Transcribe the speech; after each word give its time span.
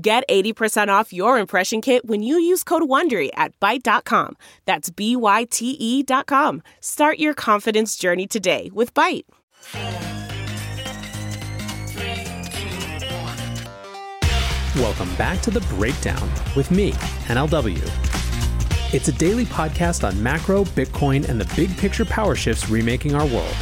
Get 0.00 0.24
80% 0.28 0.88
off 0.88 1.12
your 1.12 1.38
impression 1.38 1.80
kit 1.80 2.04
when 2.06 2.22
you 2.22 2.38
use 2.38 2.62
code 2.62 2.82
WONDERY 2.82 3.30
at 3.34 3.58
Byte.com. 3.60 4.36
That's 4.64 4.90
B-Y-T-E 4.90 6.02
dot 6.04 6.26
com. 6.26 6.62
Start 6.80 7.18
your 7.18 7.34
confidence 7.34 7.96
journey 7.96 8.26
today 8.26 8.70
with 8.72 8.94
Byte. 8.94 9.24
Welcome 14.76 15.12
back 15.16 15.40
to 15.42 15.50
The 15.50 15.60
Breakdown 15.74 16.30
with 16.54 16.70
me, 16.70 16.92
NLW. 17.26 17.82
It's 18.94 19.08
a 19.08 19.12
daily 19.12 19.44
podcast 19.44 20.06
on 20.06 20.22
macro, 20.22 20.64
Bitcoin, 20.64 21.28
and 21.28 21.40
the 21.40 21.52
big 21.56 21.76
picture 21.76 22.04
power 22.04 22.34
shifts 22.34 22.70
remaking 22.70 23.14
our 23.14 23.26
world. 23.26 23.54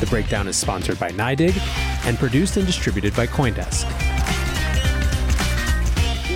The 0.00 0.06
Breakdown 0.10 0.48
is 0.48 0.56
sponsored 0.56 0.98
by 0.98 1.10
NYDIG 1.12 1.77
and 2.08 2.18
produced 2.18 2.56
and 2.56 2.66
distributed 2.66 3.14
by 3.14 3.26
Coindesk. 3.26 3.84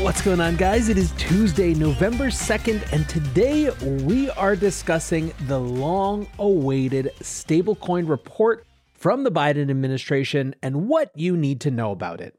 What's 0.03 0.21
going 0.21 0.39
on, 0.39 0.57
guys? 0.57 0.91
It 0.91 0.99
is 0.99 1.13
Tuesday, 1.13 1.73
November 1.73 2.27
2nd, 2.27 2.93
and 2.93 3.09
today 3.09 3.71
we 4.05 4.29
are 4.31 4.55
discussing 4.55 5.33
the 5.47 5.59
long 5.59 6.27
awaited 6.39 7.13
stablecoin 7.21 8.07
report 8.07 8.67
from 8.93 9.25
the 9.25 9.33
Biden 9.33 9.71
administration 9.71 10.55
and 10.63 10.89
what 10.89 11.11
you 11.15 11.39
need 11.39 11.59
to 11.63 11.71
know 11.71 11.91
about 11.91 12.21
it. 12.21 12.39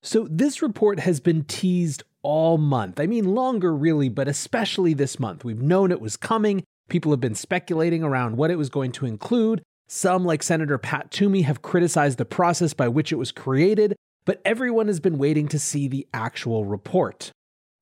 So, 0.00 0.28
this 0.30 0.62
report 0.62 1.00
has 1.00 1.18
been 1.18 1.42
teased 1.42 2.04
all 2.22 2.58
month. 2.58 3.00
I 3.00 3.06
mean, 3.08 3.34
longer 3.34 3.74
really, 3.74 4.08
but 4.08 4.28
especially 4.28 4.94
this 4.94 5.18
month. 5.18 5.44
We've 5.44 5.60
known 5.60 5.90
it 5.90 6.00
was 6.00 6.16
coming. 6.16 6.62
People 6.88 7.10
have 7.10 7.20
been 7.20 7.34
speculating 7.34 8.04
around 8.04 8.36
what 8.36 8.52
it 8.52 8.56
was 8.56 8.68
going 8.68 8.92
to 8.92 9.06
include. 9.06 9.62
Some, 9.94 10.24
like 10.24 10.42
Senator 10.42 10.78
Pat 10.78 11.10
Toomey, 11.10 11.42
have 11.42 11.60
criticized 11.60 12.16
the 12.16 12.24
process 12.24 12.72
by 12.72 12.88
which 12.88 13.12
it 13.12 13.16
was 13.16 13.30
created, 13.30 13.94
but 14.24 14.40
everyone 14.42 14.86
has 14.86 15.00
been 15.00 15.18
waiting 15.18 15.48
to 15.48 15.58
see 15.58 15.86
the 15.86 16.08
actual 16.14 16.64
report. 16.64 17.30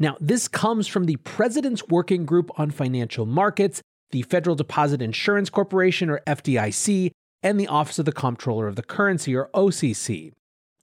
Now, 0.00 0.16
this 0.18 0.48
comes 0.48 0.88
from 0.88 1.04
the 1.04 1.18
President's 1.18 1.86
Working 1.86 2.26
Group 2.26 2.50
on 2.58 2.72
Financial 2.72 3.26
Markets, 3.26 3.80
the 4.10 4.22
Federal 4.22 4.56
Deposit 4.56 5.00
Insurance 5.00 5.50
Corporation, 5.50 6.10
or 6.10 6.20
FDIC, 6.26 7.12
and 7.44 7.60
the 7.60 7.68
Office 7.68 8.00
of 8.00 8.06
the 8.06 8.12
Comptroller 8.12 8.66
of 8.66 8.74
the 8.74 8.82
Currency, 8.82 9.36
or 9.36 9.48
OCC. 9.54 10.32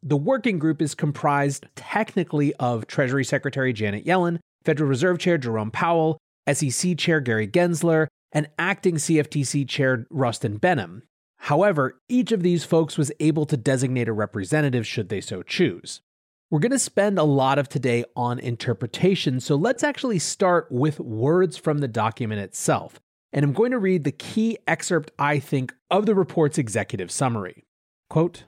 The 0.01 0.15
working 0.15 0.59
group 0.59 0.81
is 0.81 0.95
comprised 0.95 1.65
technically 1.75 2.53
of 2.53 2.87
Treasury 2.87 3.25
Secretary 3.25 3.73
Janet 3.73 4.05
Yellen, 4.05 4.39
Federal 4.63 4.87
Reserve 4.87 5.19
Chair 5.19 5.37
Jerome 5.37 5.71
Powell, 5.71 6.19
SEC 6.49 6.97
Chair 6.97 7.19
Gary 7.19 7.49
Gensler, 7.49 8.07
and 8.31 8.47
Acting 8.57 8.95
CFTC 8.95 9.67
Chair 9.67 10.05
Rostin 10.09 10.57
Behnam. 10.57 11.01
However, 11.37 11.99
each 12.09 12.31
of 12.31 12.43
these 12.43 12.63
folks 12.63 12.97
was 12.97 13.11
able 13.19 13.45
to 13.45 13.57
designate 13.57 14.09
a 14.09 14.13
representative 14.13 14.85
should 14.85 15.09
they 15.09 15.21
so 15.21 15.43
choose. 15.43 16.01
We're 16.49 16.59
going 16.59 16.71
to 16.71 16.79
spend 16.79 17.19
a 17.19 17.23
lot 17.23 17.59
of 17.59 17.69
today 17.69 18.05
on 18.15 18.39
interpretation, 18.39 19.39
so 19.39 19.55
let's 19.55 19.83
actually 19.83 20.19
start 20.19 20.67
with 20.71 20.99
words 20.99 21.57
from 21.57 21.79
the 21.79 21.87
document 21.87 22.41
itself 22.41 22.99
and 23.33 23.43
I'm 23.43 23.53
going 23.53 23.71
to 23.71 23.79
read 23.79 24.03
the 24.03 24.11
key 24.11 24.57
excerpt, 24.67 25.11
I 25.19 25.39
think, 25.39 25.73
of 25.91 26.05
the 26.05 26.15
report's 26.15 26.57
executive 26.57 27.11
summary. 27.11 27.65
Quote 28.09 28.45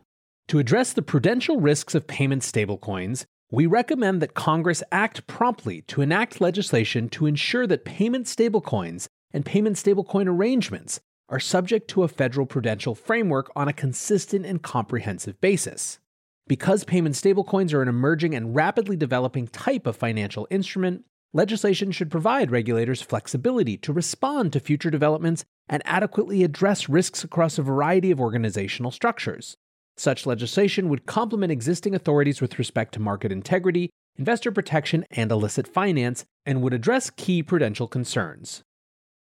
To 0.48 0.60
address 0.60 0.94
the 0.94 1.02
prudential 1.02 1.60
risks 1.60 1.96
of 1.96 2.08
payment 2.08 2.44
stablecoins, 2.44 3.26
we 3.52 3.66
recommend 3.66 4.22
that 4.22 4.36
Congress 4.36 4.84
act 4.92 5.28
promptly 5.28 5.82
to 5.84 6.02
enact 6.02 6.40
legislation 6.40 7.10
to 7.10 7.26
ensure 7.26 7.68
that 7.68 7.86
payment 7.86 8.28
stablecoins 8.28 9.08
and 9.32 9.46
payment 9.46 9.76
stablecoin 9.76 10.28
arrangements 10.28 11.02
are 11.30 11.40
subject 11.40 11.88
to 11.90 12.04
a 12.04 12.08
federal 12.08 12.46
prudential 12.46 12.96
framework 12.96 13.52
on 13.56 13.68
a 13.68 13.74
consistent 13.74 14.46
and 14.46 14.62
comprehensive 14.62 15.40
basis. 15.40 16.00
Because 16.48 16.84
payment 16.84 17.16
stablecoins 17.16 17.74
are 17.74 17.82
an 17.82 17.88
emerging 17.88 18.36
and 18.36 18.56
rapidly 18.56 18.98
developing 18.98 19.48
type 19.48 19.88
of 19.88 19.96
financial 19.96 20.48
instrument, 20.50 21.06
Legislation 21.34 21.92
should 21.92 22.10
provide 22.10 22.50
regulators 22.50 23.04
flexibility 23.04 23.78
to 23.78 23.94
respond 23.94 24.52
to 24.52 24.60
future 24.60 24.90
developments 24.90 25.46
and 25.68 25.84
adequately 25.86 26.44
address 26.44 26.90
risks 26.90 27.24
across 27.24 27.60
a 27.60 27.64
variety 27.64 28.10
of 28.10 28.20
organizational 28.20 28.90
structures. 28.90 29.56
Such 29.96 30.26
legislation 30.26 30.90
would 30.90 31.06
complement 31.06 31.52
existing 31.52 31.94
authorities 31.94 32.42
with 32.42 32.58
respect 32.58 32.96
to 32.96 33.00
market 33.00 33.32
integrity, 33.32 33.92
investor 34.18 34.52
protection, 34.52 35.06
and 35.12 35.32
illicit 35.32 35.68
finance, 35.68 36.26
and 36.48 36.64
would 36.64 36.74
address 36.74 37.12
key 37.12 37.44
prudential 37.44 37.88
concerns. 37.88 38.64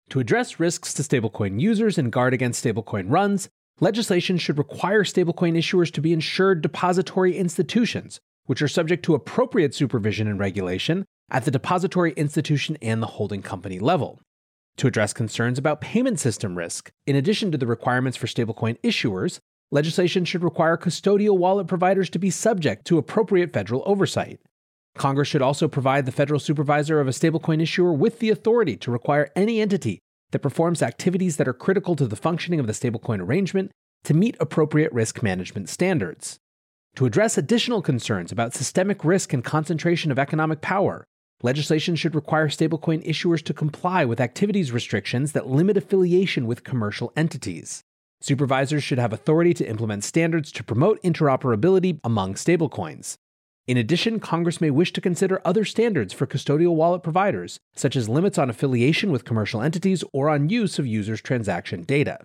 To 0.10 0.20
address 0.20 0.60
risks 0.60 0.92
to 0.96 1.04
stablecoin 1.04 1.62
users 1.62 2.00
and 2.00 2.12
guard 2.12 2.34
against 2.34 2.66
stablecoin 2.66 3.12
runs, 3.12 3.48
legislation 3.80 4.40
should 4.40 4.58
require 4.58 5.04
stablecoin 5.04 5.56
issuers 5.56 5.92
to 5.94 6.02
be 6.02 6.14
insured 6.14 6.64
depository 6.64 7.38
institutions, 7.38 8.20
which 8.48 8.64
are 8.64 8.68
subject 8.68 9.06
to 9.06 9.14
appropriate 9.14 9.76
supervision 9.76 10.28
and 10.28 10.40
regulation, 10.40 11.06
at 11.30 11.46
the 11.46 11.52
depository 11.52 12.14
institution 12.14 12.76
and 12.82 13.04
the 13.04 13.08
holding 13.08 13.44
company 13.44 13.78
level. 13.78 14.20
To 14.78 14.88
address 14.88 15.14
concerns 15.14 15.60
about 15.60 15.82
payment 15.82 16.20
system 16.20 16.58
risk, 16.58 16.92
in 17.06 17.16
addition 17.16 17.52
to 17.52 17.60
the 17.60 17.68
requirements 17.68 18.18
for 18.18 18.26
stablecoin 18.26 18.80
issuers, 18.82 19.40
legislation 19.70 20.26
should 20.26 20.44
require 20.44 20.76
custodial 20.76 21.38
wallet 21.38 21.68
providers 21.68 22.10
to 22.10 22.18
be 22.18 22.32
subject 22.32 22.86
to 22.86 22.98
appropriate 22.98 23.54
federal 23.54 23.84
oversight. 23.86 24.40
Congress 24.98 25.28
should 25.28 25.42
also 25.42 25.68
provide 25.68 26.06
the 26.06 26.12
federal 26.12 26.40
supervisor 26.40 27.00
of 27.00 27.08
a 27.08 27.12
stablecoin 27.12 27.62
issuer 27.62 27.94
with 27.94 28.20
the 28.20 28.30
authority 28.30 28.76
to 28.78 28.92
require 28.92 29.32
any 29.36 29.62
entity 29.62 30.00
that 30.32 30.40
performs 30.40 30.82
activities 30.82 31.38
that 31.38 31.48
are 31.48 31.54
critical 31.54 31.96
to 31.96 32.08
the 32.08 32.16
functioning 32.16 32.60
of 32.60 32.68
the 32.68 32.74
stablecoin 32.74 33.20
arrangement 33.20 33.72
to 34.04 34.14
meet 34.14 34.38
appropriate 34.40 34.92
risk 34.92 35.24
management 35.24 35.70
standards. 35.70 36.38
To 36.96 37.06
address 37.06 37.38
additional 37.38 37.82
concerns 37.82 38.32
about 38.32 38.54
systemic 38.54 39.06
risk 39.06 39.34
and 39.34 39.44
concentration 39.44 40.12
of 40.12 40.20
economic 40.20 40.62
power, 40.62 41.06
Legislation 41.42 41.96
should 41.96 42.16
require 42.16 42.50
stablecoin 42.50 43.06
issuers 43.08 43.42
to 43.44 43.54
comply 43.54 44.04
with 44.04 44.20
activities 44.20 44.74
restrictions 44.74 45.32
that 45.32 45.48
limit 45.48 45.78
affiliation 45.78 46.46
with 46.46 46.66
commercial 46.66 47.14
entities. 47.16 47.82
Supervisors 48.20 48.84
should 48.84 49.00
have 49.00 49.14
authority 49.14 49.54
to 49.54 49.70
implement 49.70 50.04
standards 50.04 50.52
to 50.52 50.66
promote 50.66 51.02
interoperability 51.02 51.98
among 52.04 52.34
stablecoins. 52.34 53.16
In 53.70 53.78
addition, 53.78 54.20
Congress 54.20 54.60
may 54.60 54.72
wish 54.72 54.92
to 54.94 55.00
consider 55.00 55.44
other 55.46 55.64
standards 55.64 56.12
for 56.12 56.26
custodial 56.26 56.74
wallet 56.74 57.04
providers, 57.04 57.60
such 57.76 57.96
as 57.96 58.10
limits 58.10 58.40
on 58.40 58.50
affiliation 58.50 59.12
with 59.12 59.26
commercial 59.26 59.62
entities 59.62 60.04
or 60.12 60.28
on 60.28 60.50
use 60.50 60.80
of 60.80 60.88
users' 60.88 61.22
transaction 61.22 61.84
data. 61.84 62.18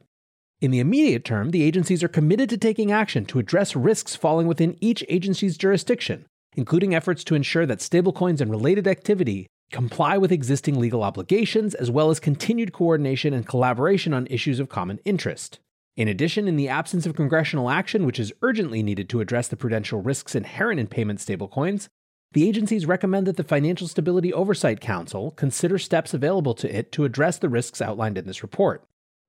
In 0.62 0.70
the 0.70 0.80
immediate 0.80 1.22
term, 1.22 1.50
the 1.50 1.62
agencies 1.62 2.02
are 2.02 2.08
committed 2.08 2.48
to 2.48 2.56
taking 2.56 2.90
action 2.90 3.26
to 3.26 3.38
address 3.38 3.76
risks 3.76 4.16
falling 4.16 4.46
within 4.46 4.78
each 4.80 5.04
agency's 5.10 5.58
jurisdiction, 5.58 6.24
including 6.56 6.94
efforts 6.94 7.22
to 7.24 7.34
ensure 7.34 7.66
that 7.66 7.80
stablecoins 7.80 8.40
and 8.40 8.50
related 8.50 8.88
activity 8.88 9.46
comply 9.70 10.16
with 10.16 10.32
existing 10.32 10.80
legal 10.80 11.02
obligations, 11.02 11.74
as 11.74 11.90
well 11.90 12.08
as 12.08 12.20
continued 12.20 12.72
coordination 12.72 13.34
and 13.34 13.46
collaboration 13.46 14.14
on 14.14 14.26
issues 14.30 14.60
of 14.60 14.70
common 14.70 14.98
interest. 15.04 15.58
In 15.96 16.08
addition, 16.08 16.48
in 16.48 16.56
the 16.56 16.68
absence 16.68 17.06
of 17.06 17.14
congressional 17.14 17.70
action, 17.70 18.04
which 18.04 18.18
is 18.18 18.32
urgently 18.42 18.82
needed 18.82 19.08
to 19.10 19.20
address 19.20 19.46
the 19.46 19.56
prudential 19.56 20.02
risks 20.02 20.34
inherent 20.34 20.80
in 20.80 20.88
payment 20.88 21.20
stablecoins, 21.20 21.88
the 22.32 22.48
agencies 22.48 22.84
recommend 22.84 23.28
that 23.28 23.36
the 23.36 23.44
Financial 23.44 23.86
Stability 23.86 24.32
Oversight 24.32 24.80
Council 24.80 25.30
consider 25.32 25.78
steps 25.78 26.12
available 26.12 26.54
to 26.54 26.76
it 26.76 26.90
to 26.92 27.04
address 27.04 27.38
the 27.38 27.48
risks 27.48 27.80
outlined 27.80 28.18
in 28.18 28.26
this 28.26 28.42
report. 28.42 28.84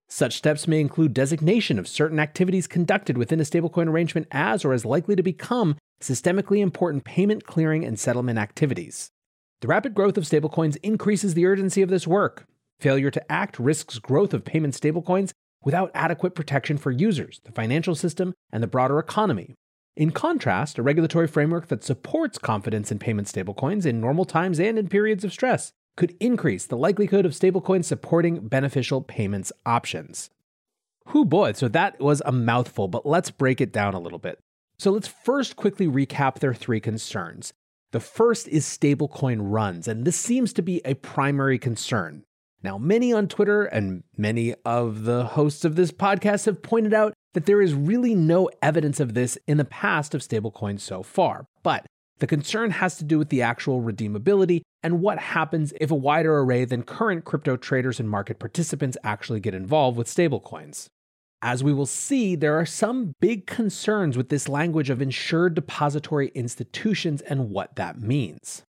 Such 0.08 0.38
steps 0.38 0.68
may 0.68 0.82
include 0.82 1.14
designation 1.14 1.78
of 1.78 1.88
certain 1.88 2.20
activities 2.20 2.66
conducted 2.66 3.16
within 3.16 3.40
a 3.40 3.44
stablecoin 3.44 3.88
arrangement 3.88 4.28
as 4.32 4.66
or 4.66 4.74
as 4.74 4.86
likely 4.86 5.16
to 5.16 5.24
become 5.24 5.78
systemically 6.02 6.60
important 6.62 7.04
payment 7.04 7.46
clearing 7.46 7.86
and 7.86 8.00
settlement 8.00 8.40
activities. 8.40 9.12
The 9.62 9.68
rapid 9.68 9.94
growth 9.94 10.18
of 10.18 10.24
stablecoins 10.24 10.78
increases 10.82 11.36
the 11.36 11.46
urgency 11.46 11.84
of 11.84 11.90
this 11.90 12.08
work. 12.08 12.48
Failure 12.80 13.12
to 13.12 13.32
act 13.32 13.60
risks 13.60 14.00
growth 14.00 14.34
of 14.34 14.46
payment 14.46 14.74
stablecoins 14.74 15.32
without 15.66 15.92
adequate 15.94 16.36
protection 16.36 16.78
for 16.78 16.92
users, 16.92 17.42
the 17.44 17.52
financial 17.52 17.96
system, 17.96 18.34
and 18.54 18.64
the 18.64 18.68
broader 18.68 18.98
economy. 19.00 19.56
In 19.98 20.12
contrast, 20.12 20.78
a 20.78 20.84
regulatory 20.84 21.28
framework 21.28 21.68
that 21.68 21.84
supports 21.84 22.38
confidence 22.38 22.92
in 22.92 23.00
payment 23.00 23.28
stablecoins 23.28 23.86
in 23.86 24.00
normal 24.00 24.26
times 24.26 24.60
and 24.60 24.78
in 24.78 24.88
periods 24.88 25.24
of 25.24 25.34
stress 25.34 25.74
could 25.98 26.16
increase 26.20 26.66
the 26.66 26.78
likelihood 26.78 27.26
of 27.26 27.32
stablecoins 27.32 27.86
supporting 27.86 28.48
beneficial 28.48 29.02
payments 29.02 29.52
options. 29.66 30.30
Who 31.08 31.24
boy, 31.24 31.54
so 31.54 31.68
that 31.70 32.00
was 32.00 32.22
a 32.26 32.32
mouthful, 32.32 32.88
but 32.88 33.06
let's 33.06 33.32
break 33.32 33.62
it 33.62 33.72
down 33.72 33.94
a 33.94 34.00
little 34.00 34.20
bit. 34.20 34.40
So 34.78 34.92
let's 34.92 35.08
first 35.08 35.56
quickly 35.56 35.88
recap 35.88 36.40
their 36.40 36.54
three 36.54 36.82
concerns. 36.82 37.54
The 37.92 38.00
first 38.02 38.50
is 38.50 38.66
stablecoin 38.66 39.38
runs, 39.42 39.88
and 39.88 40.04
this 40.04 40.18
seems 40.18 40.52
to 40.54 40.62
be 40.62 40.82
a 40.84 40.96
primary 40.96 41.58
concern. 41.58 42.24
Now, 42.66 42.80
many 42.80 43.14
on 43.14 43.28
Twitter 43.28 43.66
and 43.66 44.02
many 44.18 44.56
of 44.66 45.04
the 45.04 45.24
hosts 45.24 45.66
of 45.66 45.76
this 45.76 45.92
podcast 45.92 46.48
have 46.48 46.64
pointed 46.64 46.96
out 46.96 47.14
that 47.36 47.46
there 47.46 47.62
is 47.62 47.76
really 47.76 48.16
no 48.16 48.50
evidence 48.60 49.00
of 49.00 49.14
this 49.14 49.38
in 49.48 49.58
the 49.58 49.66
past 49.66 50.16
of 50.16 50.22
stablecoins 50.22 50.80
so 50.80 51.04
far. 51.04 51.46
But 51.62 51.86
the 52.18 52.26
concern 52.26 52.72
has 52.72 52.98
to 52.98 53.04
do 53.04 53.20
with 53.20 53.30
the 53.30 53.44
actual 53.44 53.84
redeemability 53.84 54.62
and 54.82 55.04
what 55.04 55.20
happens 55.20 55.74
if 55.80 55.92
a 55.92 55.96
wider 55.96 56.40
array 56.40 56.66
than 56.66 56.82
current 56.82 57.24
crypto 57.24 57.56
traders 57.56 58.00
and 58.00 58.10
market 58.10 58.40
participants 58.40 58.98
actually 59.04 59.42
get 59.42 59.54
involved 59.54 59.96
with 59.96 60.08
stablecoins. 60.08 60.88
As 61.44 61.64
we 61.64 61.72
will 61.72 61.86
see, 61.86 62.36
there 62.36 62.58
are 62.60 62.66
some 62.66 63.14
big 63.22 63.46
concerns 63.46 64.18
with 64.18 64.30
this 64.30 64.50
language 64.50 64.90
of 64.90 65.04
insured 65.04 65.54
depository 65.54 66.32
institutions 66.34 67.22
and 67.22 67.52
what 67.52 67.76
that 67.76 68.02
means. 68.02 68.64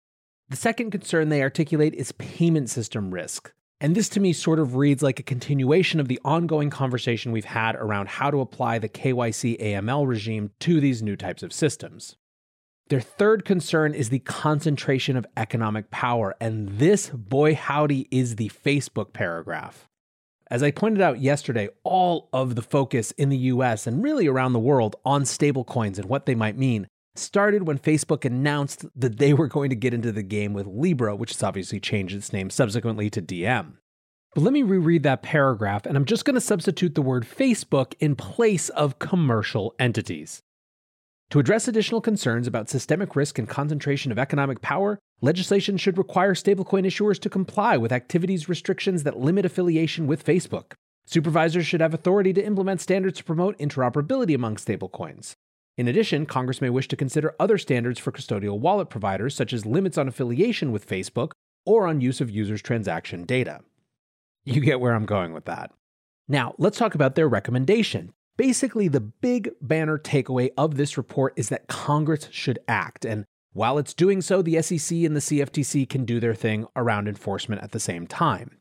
The 0.51 0.57
second 0.57 0.91
concern 0.91 1.31
they 1.31 1.41
articulate 1.41 1.95
is 1.95 2.13
payment 2.13 2.69
system 2.69 3.11
risk. 3.11 3.53
And 3.81 3.95
this 3.95 4.09
to 4.11 4.21
me 4.21 4.33
sort 4.33 4.59
of 4.59 4.77
reads 4.77 5.03
like 5.03 5.21
a 5.21 5.25
continuation 5.25 6.01
of 6.01 6.09
the 6.09 6.21
ongoing 6.25 6.71
conversation 6.71 7.31
we've 7.31 7.45
had 7.45 7.77
around 7.77 8.09
how 8.09 8.31
to 8.31 8.41
apply 8.41 8.79
the 8.79 8.89
KYC 8.89 9.61
AML 9.61 10.09
regime 10.09 10.51
to 10.61 10.81
these 10.81 11.03
new 11.03 11.15
types 11.15 11.43
of 11.43 11.53
systems. 11.53 12.17
Their 12.89 13.01
third 13.01 13.45
concern 13.45 13.95
is 13.95 14.09
the 14.09 14.21
concentration 14.21 15.17
of 15.17 15.27
economic 15.37 15.91
power, 15.91 16.37
and 16.41 16.79
this, 16.79 17.11
boy 17.11 17.55
howdy, 17.55 18.07
is 18.11 18.37
the 18.37 18.51
Facebook 18.65 19.13
paragraph. 19.13 19.89
As 20.49 20.63
I 20.63 20.71
pointed 20.71 21.03
out 21.03 21.21
yesterday, 21.21 21.69
all 21.83 22.29
of 22.33 22.55
the 22.55 22.63
focus 22.63 23.11
in 23.13 23.29
the 23.29 23.37
US 23.39 23.87
and 23.87 24.03
really 24.03 24.29
around 24.29 24.53
the 24.53 24.61
world 24.61 24.95
on 25.05 25.25
stablecoins 25.25 25.99
and 25.99 26.05
what 26.09 26.27
they 26.27 26.37
might 26.37 26.57
mean 26.57 26.87
started 27.19 27.67
when 27.67 27.79
Facebook 27.79 28.25
announced 28.25 28.85
that 28.95 29.19
they 29.19 29.33
were 29.33 29.49
going 29.49 29.71
to 29.71 29.77
get 29.77 29.95
into 29.95 30.13
the 30.13 30.23
game 30.23 30.53
with 30.53 30.67
Libra, 30.67 31.17
which 31.17 31.33
has 31.33 31.43
obviously 31.43 31.81
changed 31.81 32.15
its 32.15 32.33
name 32.33 32.51
subsequently 32.51 33.11
to 33.11 33.21
Diem. 33.21 33.79
But 34.35 34.43
let 34.43 34.53
me 34.53 34.63
reread 34.63 35.03
that 35.05 35.23
paragraph, 35.23 35.87
and 35.87 35.97
I'm 35.97 36.05
just 36.05 36.25
going 36.25 36.35
to 36.35 36.41
substitute 36.41 36.95
the 36.95 37.03
word 37.03 37.25
Facebook 37.25 37.95
in 38.01 38.17
place 38.17 38.69
of 38.69 38.99
commercial 38.99 39.75
entities. 39.79 40.43
To 41.31 41.39
address 41.39 41.67
additional 41.67 42.01
concerns 42.01 42.47
about 42.47 42.69
systemic 42.69 43.17
risk 43.17 43.39
and 43.39 43.49
concentration 43.49 44.13
of 44.13 44.19
economic 44.19 44.61
power, 44.61 44.99
legislation 45.21 45.77
should 45.77 45.99
require 45.99 46.35
stablecoin 46.35 46.87
issuers 46.87 47.19
to 47.21 47.31
comply 47.31 47.77
with 47.77 47.93
activities 47.93 48.49
restrictions 48.49 49.03
that 49.03 49.19
limit 49.19 49.45
affiliation 49.45 50.07
with 50.07 50.25
Facebook. 50.25 50.75
Supervisors 51.07 51.67
should 51.67 51.81
have 51.81 51.95
authority 51.95 52.33
to 52.33 52.45
implement 52.45 52.81
standards 52.81 53.19
to 53.19 53.25
promote 53.25 53.59
interoperability 53.59 54.35
among 54.35 54.57
stablecoins. 54.57 55.35
In 55.77 55.89
addition, 55.89 56.25
Congress 56.25 56.61
may 56.61 56.71
wish 56.71 56.89
to 56.89 56.97
consider 56.97 57.35
other 57.39 57.59
standards 57.59 57.99
for 57.99 58.11
custodial 58.11 58.59
wallet 58.59 58.89
providers, 58.89 59.35
such 59.35 59.53
as 59.53 59.67
limits 59.67 59.99
on 59.99 60.09
affiliation 60.09 60.73
with 60.73 60.89
Facebook 60.89 61.33
or 61.67 61.87
on 61.87 62.01
use 62.01 62.21
of 62.21 62.31
users' 62.31 62.63
transaction 62.63 63.25
data. 63.25 63.61
You 64.45 64.61
get 64.61 64.81
where 64.81 64.95
I'm 64.95 65.07
going 65.07 65.33
with 65.33 65.45
that. 65.47 65.73
Now, 66.29 66.55
let's 66.57 66.79
talk 66.79 66.95
about 66.95 67.15
their 67.15 67.29
recommendation. 67.29 68.13
Basically, 68.37 68.89
the 68.89 69.01
big 69.01 69.51
banner 69.61 69.99
takeaway 69.99 70.51
of 70.57 70.77
this 70.77 70.97
report 70.97 71.33
is 71.37 71.49
that 71.51 71.69
Congress 71.69 72.29
should 72.31 72.59
act. 72.69 73.05
And 73.05 73.25
while 73.53 73.79
it's 73.79 73.95
doing 73.95 74.21
so, 74.23 74.43
the 74.43 74.61
SEC 74.63 74.99
and 74.99 75.17
the 75.17 75.21
CFTC 75.21 75.89
can 75.89 76.05
do 76.05 76.21
their 76.21 76.35
thing 76.35 76.67
around 76.77 77.09
enforcement 77.09 77.63
at 77.63 77.73
the 77.73 77.81
same 77.81 78.07
time. 78.07 78.59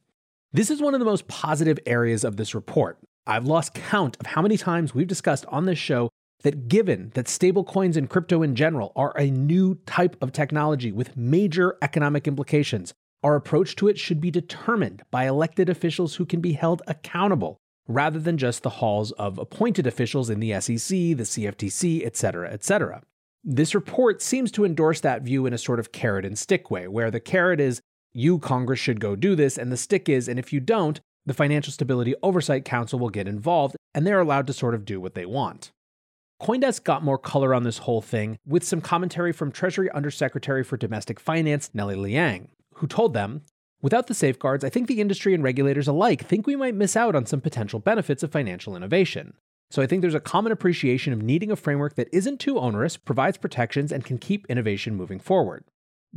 This 0.52 0.70
is 0.72 0.82
one 0.82 0.94
of 0.94 1.00
the 1.00 1.06
most 1.06 1.28
positive 1.28 1.78
areas 1.86 2.24
of 2.24 2.38
this 2.38 2.56
report. 2.56 2.98
I've 3.28 3.46
lost 3.46 3.74
count 3.74 4.18
of 4.20 4.28
how 4.28 4.42
many 4.42 4.58
times 4.58 4.96
we've 4.96 5.08
discussed 5.08 5.46
on 5.48 5.66
this 5.66 5.80
show 5.80 6.10
that 6.46 6.68
given 6.68 7.10
that 7.16 7.26
stablecoins 7.26 7.98
and 7.98 8.08
crypto 8.08 8.44
in 8.44 8.54
general 8.54 8.92
are 8.96 9.18
a 9.18 9.32
new 9.32 9.74
type 9.88 10.16
of 10.22 10.32
technology 10.32 10.92
with 10.92 11.18
major 11.18 11.76
economic 11.82 12.28
implications, 12.28 12.94
our 13.24 13.36
approach 13.36 13.76
to 13.76 13.88
it 13.88 13.98
should 13.98 14.22
be 14.22 14.30
determined 14.30 15.02
by 15.10 15.26
elected 15.26 15.70
officials 15.70 16.16
who 16.16 16.26
can 16.26 16.42
be 16.42 16.54
held 16.54 16.84
accountable 16.86 17.58
rather 17.88 18.20
than 18.20 18.38
just 18.38 18.62
the 18.62 18.70
halls 18.70 19.12
of 19.14 19.40
appointed 19.40 19.88
officials 19.88 20.30
in 20.30 20.40
the 20.40 20.52
SEC, 20.62 20.88
the 20.88 21.24
CFTC, 21.24 22.06
etc., 22.06 22.52
etc. 22.52 23.02
This 23.44 23.74
report 23.74 24.22
seems 24.22 24.52
to 24.52 24.66
endorse 24.66 25.02
that 25.02 25.24
view 25.24 25.48
in 25.48 25.54
a 25.54 25.58
sort 25.58 25.80
of 25.80 25.92
carrot 25.92 26.28
and 26.28 26.38
stick 26.38 26.70
way, 26.70 26.88
where 26.88 27.10
the 27.10 27.20
carrot 27.20 27.60
is, 27.60 27.82
you, 28.14 28.38
Congress, 28.38 28.80
should 28.80 29.00
go 29.00 29.16
do 29.16 29.36
this, 29.36 29.58
and 29.58 29.72
the 29.72 29.78
stick 29.78 30.08
is, 30.08 30.28
and 30.28 30.38
if 30.38 30.54
you 30.54 30.60
don't, 30.60 31.00
the 31.26 31.34
Financial 31.34 31.74
Stability 31.74 32.14
Oversight 32.22 32.66
Council 32.66 33.00
will 33.00 33.10
get 33.10 33.28
involved, 33.28 33.76
and 33.96 34.06
they're 34.06 34.20
allowed 34.20 34.46
to 34.46 34.54
sort 34.54 34.76
of 34.76 34.86
do 34.86 35.02
what 35.02 35.16
they 35.16 35.26
want. 35.26 35.72
Coindesk 36.46 36.84
got 36.84 37.04
more 37.04 37.18
color 37.18 37.56
on 37.56 37.64
this 37.64 37.80
whole 37.80 38.04
thing 38.04 38.38
with 38.46 38.64
some 38.64 38.80
commentary 38.80 39.32
from 39.32 39.52
Treasury 39.52 39.90
Undersecretary 39.90 40.64
for 40.64 40.78
Domestic 40.78 41.20
Finance, 41.20 41.72
Nellie 41.74 41.96
Liang, 41.96 42.50
who 42.76 42.86
told 42.86 43.16
them 43.16 43.42
Without 43.82 44.06
the 44.06 44.14
safeguards, 44.14 44.64
I 44.64 44.70
think 44.70 44.88
the 44.88 45.02
industry 45.02 45.34
and 45.34 45.44
regulators 45.44 45.88
alike 45.88 46.24
think 46.24 46.46
we 46.46 46.56
might 46.56 46.76
miss 46.76 46.96
out 46.96 47.16
on 47.16 47.26
some 47.26 47.42
potential 47.42 47.80
benefits 47.80 48.22
of 48.22 48.32
financial 48.32 48.76
innovation. 48.76 49.34
So 49.72 49.82
I 49.82 49.88
think 49.88 50.02
there's 50.02 50.14
a 50.14 50.20
common 50.20 50.52
appreciation 50.52 51.14
of 51.14 51.24
needing 51.24 51.50
a 51.50 51.56
framework 51.56 51.96
that 51.96 52.10
isn't 52.14 52.40
too 52.40 52.60
onerous, 52.60 52.96
provides 52.96 53.38
protections, 53.38 53.92
and 53.92 54.06
can 54.06 54.20
keep 54.20 54.46
innovation 54.46 54.96
moving 54.96 55.20
forward. 55.20 55.64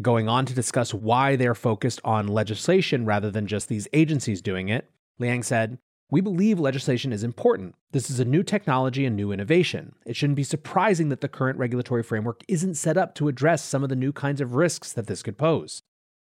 Going 0.03 0.29
on 0.29 0.45
to 0.45 0.55
discuss 0.55 0.93
why 0.93 1.37
they're 1.37 1.55
focused 1.55 2.03
on 2.05 2.29
legislation 2.29 3.07
rather 3.07 3.31
than 3.31 3.47
just 3.47 3.69
these 3.69 3.89
agencies 3.95 4.43
doing 4.43 4.69
it, 4.69 4.91
Liang 5.19 5.43
said, 5.43 5.79
We 6.11 6.21
believe 6.23 6.59
legislation 6.59 7.13
is 7.13 7.23
important. 7.23 7.75
This 7.93 8.09
is 8.09 8.19
a 8.19 8.25
new 8.25 8.43
technology 8.43 9.05
and 9.05 9.15
new 9.15 9.31
innovation. 9.31 9.95
It 10.07 10.17
shouldn't 10.17 10.37
be 10.37 10.45
surprising 10.45 11.11
that 11.11 11.21
the 11.21 11.29
current 11.29 11.59
regulatory 11.59 12.03
framework 12.03 12.43
isn't 12.49 12.77
set 12.77 12.97
up 12.97 13.15
to 13.17 13.29
address 13.29 13.63
some 13.63 13.83
of 13.83 13.91
the 13.91 13.97
new 13.97 14.13
kinds 14.13 14.41
of 14.41 14.55
risks 14.55 14.93
that 14.93 15.07
this 15.07 15.23
could 15.23 15.37
pose. 15.37 15.83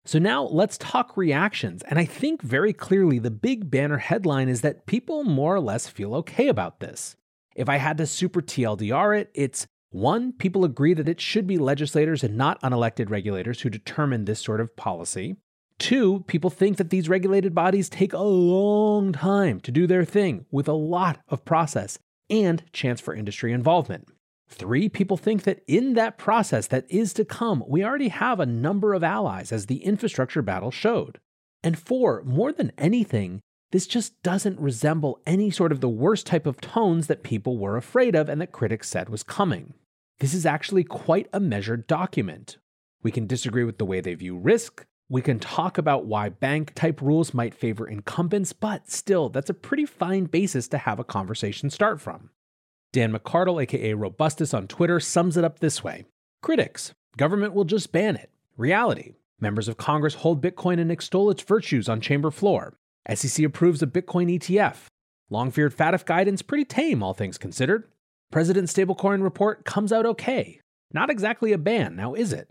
So 0.06 0.18
now 0.18 0.44
let's 0.44 0.78
talk 0.78 1.16
reactions. 1.16 1.82
And 1.88 1.98
I 1.98 2.06
think 2.06 2.40
very 2.40 2.72
clearly 2.72 3.18
the 3.18 3.30
big 3.30 3.70
banner 3.70 3.98
headline 3.98 4.48
is 4.48 4.62
that 4.62 4.86
people 4.86 5.24
more 5.24 5.54
or 5.54 5.60
less 5.60 5.88
feel 5.88 6.14
okay 6.14 6.48
about 6.48 6.80
this. 6.80 7.16
If 7.54 7.68
I 7.68 7.76
had 7.76 7.98
to 7.98 8.06
super 8.06 8.40
TLDR 8.40 9.20
it, 9.20 9.30
it's 9.34 9.66
one, 9.90 10.32
people 10.32 10.64
agree 10.64 10.94
that 10.94 11.08
it 11.08 11.20
should 11.20 11.46
be 11.46 11.58
legislators 11.58 12.22
and 12.24 12.36
not 12.36 12.60
unelected 12.62 13.10
regulators 13.10 13.60
who 13.60 13.70
determine 13.70 14.24
this 14.24 14.40
sort 14.40 14.60
of 14.60 14.74
policy. 14.76 15.36
Two, 15.78 16.24
people 16.26 16.50
think 16.50 16.78
that 16.78 16.90
these 16.90 17.08
regulated 17.08 17.54
bodies 17.54 17.88
take 17.88 18.12
a 18.12 18.18
long 18.18 19.12
time 19.12 19.60
to 19.60 19.70
do 19.70 19.86
their 19.86 20.04
thing 20.04 20.46
with 20.50 20.68
a 20.68 20.72
lot 20.72 21.20
of 21.28 21.44
process 21.44 21.98
and 22.30 22.64
chance 22.72 23.00
for 23.00 23.14
industry 23.14 23.52
involvement. 23.52 24.08
Three, 24.48 24.88
people 24.88 25.16
think 25.16 25.42
that 25.42 25.62
in 25.66 25.94
that 25.94 26.18
process 26.18 26.66
that 26.68 26.86
is 26.88 27.12
to 27.14 27.24
come, 27.24 27.64
we 27.66 27.84
already 27.84 28.08
have 28.08 28.40
a 28.40 28.46
number 28.46 28.94
of 28.94 29.02
allies, 29.02 29.52
as 29.52 29.66
the 29.66 29.84
infrastructure 29.84 30.42
battle 30.42 30.70
showed. 30.70 31.18
And 31.62 31.78
four, 31.78 32.22
more 32.24 32.52
than 32.52 32.72
anything, 32.78 33.40
this 33.72 33.86
just 33.86 34.22
doesn't 34.22 34.60
resemble 34.60 35.20
any 35.26 35.50
sort 35.50 35.72
of 35.72 35.80
the 35.80 35.88
worst 35.88 36.26
type 36.26 36.46
of 36.46 36.60
tones 36.60 37.08
that 37.08 37.24
people 37.24 37.58
were 37.58 37.76
afraid 37.76 38.14
of 38.14 38.28
and 38.28 38.40
that 38.40 38.52
critics 38.52 38.88
said 38.88 39.08
was 39.08 39.24
coming. 39.24 39.74
This 40.20 40.32
is 40.32 40.46
actually 40.46 40.84
quite 40.84 41.28
a 41.32 41.40
measured 41.40 41.86
document. 41.86 42.58
We 43.02 43.10
can 43.10 43.26
disagree 43.26 43.64
with 43.64 43.78
the 43.78 43.84
way 43.84 44.00
they 44.00 44.14
view 44.14 44.36
risk. 44.36 44.86
We 45.08 45.22
can 45.22 45.38
talk 45.38 45.78
about 45.78 46.06
why 46.06 46.30
bank 46.30 46.72
type 46.74 47.00
rules 47.00 47.32
might 47.32 47.54
favor 47.54 47.86
incumbents, 47.86 48.52
but 48.52 48.90
still, 48.90 49.28
that's 49.28 49.50
a 49.50 49.54
pretty 49.54 49.86
fine 49.86 50.24
basis 50.24 50.66
to 50.68 50.78
have 50.78 50.98
a 50.98 51.04
conversation 51.04 51.70
start 51.70 52.00
from. 52.00 52.30
Dan 52.92 53.12
McArdle, 53.12 53.62
aka 53.62 53.94
Robustus 53.94 54.52
on 54.52 54.66
Twitter, 54.66 54.98
sums 54.98 55.36
it 55.36 55.44
up 55.44 55.60
this 55.60 55.84
way 55.84 56.06
Critics, 56.42 56.92
government 57.16 57.54
will 57.54 57.64
just 57.64 57.92
ban 57.92 58.16
it. 58.16 58.30
Reality, 58.56 59.14
members 59.38 59.68
of 59.68 59.76
Congress 59.76 60.14
hold 60.14 60.42
Bitcoin 60.42 60.80
and 60.80 60.90
extol 60.90 61.30
its 61.30 61.42
virtues 61.42 61.88
on 61.88 62.00
chamber 62.00 62.32
floor. 62.32 62.76
SEC 63.14 63.44
approves 63.44 63.82
a 63.82 63.86
Bitcoin 63.86 64.36
ETF. 64.36 64.86
Long 65.30 65.52
feared 65.52 65.76
FATF 65.76 66.04
guidance, 66.04 66.42
pretty 66.42 66.64
tame, 66.64 67.02
all 67.02 67.14
things 67.14 67.38
considered. 67.38 67.84
President's 68.32 68.72
stablecoin 68.72 69.22
report 69.22 69.64
comes 69.64 69.92
out 69.92 70.06
okay. 70.06 70.60
Not 70.92 71.10
exactly 71.10 71.52
a 71.52 71.58
ban, 71.58 71.94
now 71.94 72.14
is 72.14 72.32
it? 72.32 72.48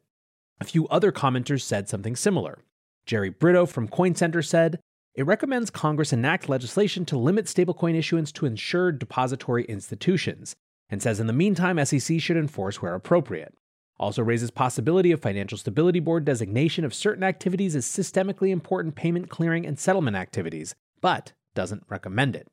A 0.62 0.65
few 0.65 0.88
other 0.88 1.12
commenters 1.12 1.62
said 1.62 1.89
something 1.89 2.15
similar. 2.15 2.59
Jerry 3.05 3.29
Brito 3.29 3.65
from 3.65 3.88
Coin 3.88 4.15
Center 4.15 4.41
said, 4.41 4.79
it 5.15 5.25
recommends 5.25 5.69
Congress 5.69 6.12
enact 6.12 6.50
legislation 6.50 7.05
to 7.05 7.17
limit 7.17 7.45
stablecoin 7.45 7.95
issuance 7.95 8.33
to 8.33 8.45
insured 8.45 9.00
depository 9.00 9.63
institutions. 9.65 10.55
and 10.89 11.01
says 11.01 11.19
in 11.19 11.25
the 11.25 11.33
meantime, 11.33 11.83
SEC 11.83 12.19
should 12.19 12.38
enforce 12.38 12.81
where 12.81 12.93
appropriate. 12.93 13.55
Also 13.97 14.21
raises 14.21 14.51
possibility 14.51 15.12
of 15.12 15.21
Financial 15.21 15.57
Stability 15.57 16.00
Board 16.00 16.25
designation 16.25 16.85
of 16.85 16.93
certain 16.93 17.24
activities 17.24 17.75
as 17.75 17.85
systemically 17.85 18.50
important 18.50 18.93
payment 18.95 19.29
clearing 19.29 19.65
and 19.65 19.79
settlement 19.79 20.15
activities, 20.15 20.75
but 21.01 21.33
doesn't 21.55 21.85
recommend 21.89 22.35
it. 22.35 22.47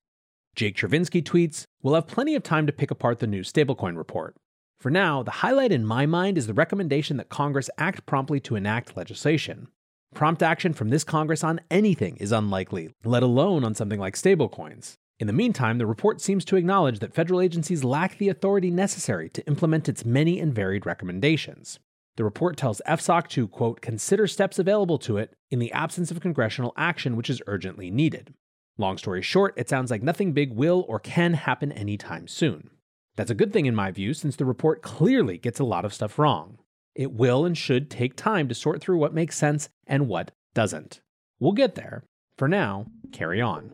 Jake 0.54 0.76
Chervinsky 0.76 1.22
tweets, 1.22 1.64
We'll 1.82 1.94
have 1.94 2.06
plenty 2.06 2.34
of 2.34 2.42
time 2.42 2.66
to 2.66 2.72
pick 2.72 2.90
apart 2.90 3.18
the 3.18 3.26
new 3.26 3.42
stablecoin 3.42 3.96
report. 3.96 4.36
For 4.82 4.90
now, 4.90 5.22
the 5.22 5.30
highlight 5.30 5.70
in 5.70 5.86
my 5.86 6.06
mind 6.06 6.36
is 6.36 6.48
the 6.48 6.54
recommendation 6.54 7.16
that 7.18 7.28
Congress 7.28 7.70
act 7.78 8.04
promptly 8.04 8.40
to 8.40 8.56
enact 8.56 8.96
legislation. 8.96 9.68
Prompt 10.12 10.42
action 10.42 10.72
from 10.72 10.88
this 10.88 11.04
Congress 11.04 11.44
on 11.44 11.60
anything 11.70 12.16
is 12.16 12.32
unlikely, 12.32 12.92
let 13.04 13.22
alone 13.22 13.62
on 13.62 13.76
something 13.76 14.00
like 14.00 14.16
stablecoins. 14.16 14.94
In 15.20 15.28
the 15.28 15.32
meantime, 15.32 15.78
the 15.78 15.86
report 15.86 16.20
seems 16.20 16.44
to 16.46 16.56
acknowledge 16.56 16.98
that 16.98 17.14
federal 17.14 17.40
agencies 17.40 17.84
lack 17.84 18.18
the 18.18 18.28
authority 18.28 18.72
necessary 18.72 19.28
to 19.28 19.46
implement 19.46 19.88
its 19.88 20.04
many 20.04 20.40
and 20.40 20.52
varied 20.52 20.84
recommendations. 20.84 21.78
The 22.16 22.24
report 22.24 22.56
tells 22.56 22.82
FSOC 22.84 23.28
to, 23.28 23.46
quote, 23.46 23.82
consider 23.82 24.26
steps 24.26 24.58
available 24.58 24.98
to 24.98 25.16
it 25.16 25.36
in 25.52 25.60
the 25.60 25.70
absence 25.70 26.10
of 26.10 26.18
congressional 26.18 26.72
action 26.76 27.14
which 27.14 27.30
is 27.30 27.40
urgently 27.46 27.92
needed. 27.92 28.34
Long 28.78 28.98
story 28.98 29.22
short, 29.22 29.54
it 29.56 29.68
sounds 29.68 29.92
like 29.92 30.02
nothing 30.02 30.32
big 30.32 30.52
will 30.52 30.84
or 30.88 30.98
can 30.98 31.34
happen 31.34 31.70
anytime 31.70 32.26
soon. 32.26 32.70
That's 33.14 33.30
a 33.30 33.34
good 33.34 33.52
thing 33.52 33.66
in 33.66 33.74
my 33.74 33.90
view, 33.90 34.14
since 34.14 34.36
the 34.36 34.46
report 34.46 34.80
clearly 34.80 35.36
gets 35.36 35.60
a 35.60 35.64
lot 35.64 35.84
of 35.84 35.92
stuff 35.92 36.18
wrong. 36.18 36.58
It 36.94 37.12
will 37.12 37.44
and 37.44 37.56
should 37.56 37.90
take 37.90 38.16
time 38.16 38.48
to 38.48 38.54
sort 38.54 38.80
through 38.80 38.98
what 38.98 39.12
makes 39.12 39.36
sense 39.36 39.68
and 39.86 40.08
what 40.08 40.30
doesn't. 40.54 41.00
We'll 41.38 41.52
get 41.52 41.74
there. 41.74 42.04
For 42.38 42.48
now, 42.48 42.86
carry 43.12 43.40
on. 43.40 43.70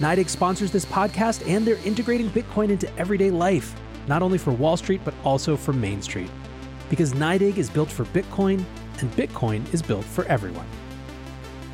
NYDIG 0.00 0.28
sponsors 0.28 0.70
this 0.70 0.84
podcast 0.84 1.46
and 1.48 1.66
they're 1.66 1.84
integrating 1.84 2.30
Bitcoin 2.30 2.70
into 2.70 2.94
everyday 2.98 3.30
life, 3.30 3.74
not 4.06 4.22
only 4.22 4.38
for 4.38 4.52
Wall 4.52 4.76
Street, 4.76 5.00
but 5.04 5.14
also 5.24 5.56
for 5.56 5.72
Main 5.72 6.02
Street. 6.02 6.30
Because 6.90 7.14
NYDIG 7.14 7.56
is 7.56 7.70
built 7.70 7.90
for 7.90 8.04
Bitcoin 8.06 8.64
and 9.00 9.10
Bitcoin 9.12 9.72
is 9.72 9.82
built 9.82 10.04
for 10.04 10.24
everyone. 10.26 10.66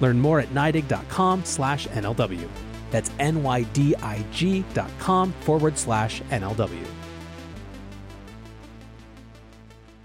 Learn 0.00 0.18
more 0.18 0.40
at 0.40 0.48
NYDIG.com 0.48 1.44
slash 1.44 1.86
NLW. 1.88 2.48
That's 2.90 3.10
N-Y-D-I-G 3.18 4.64
dot 4.72 4.90
com 4.98 5.32
forward 5.40 5.76
slash 5.76 6.22
NLW. 6.30 6.86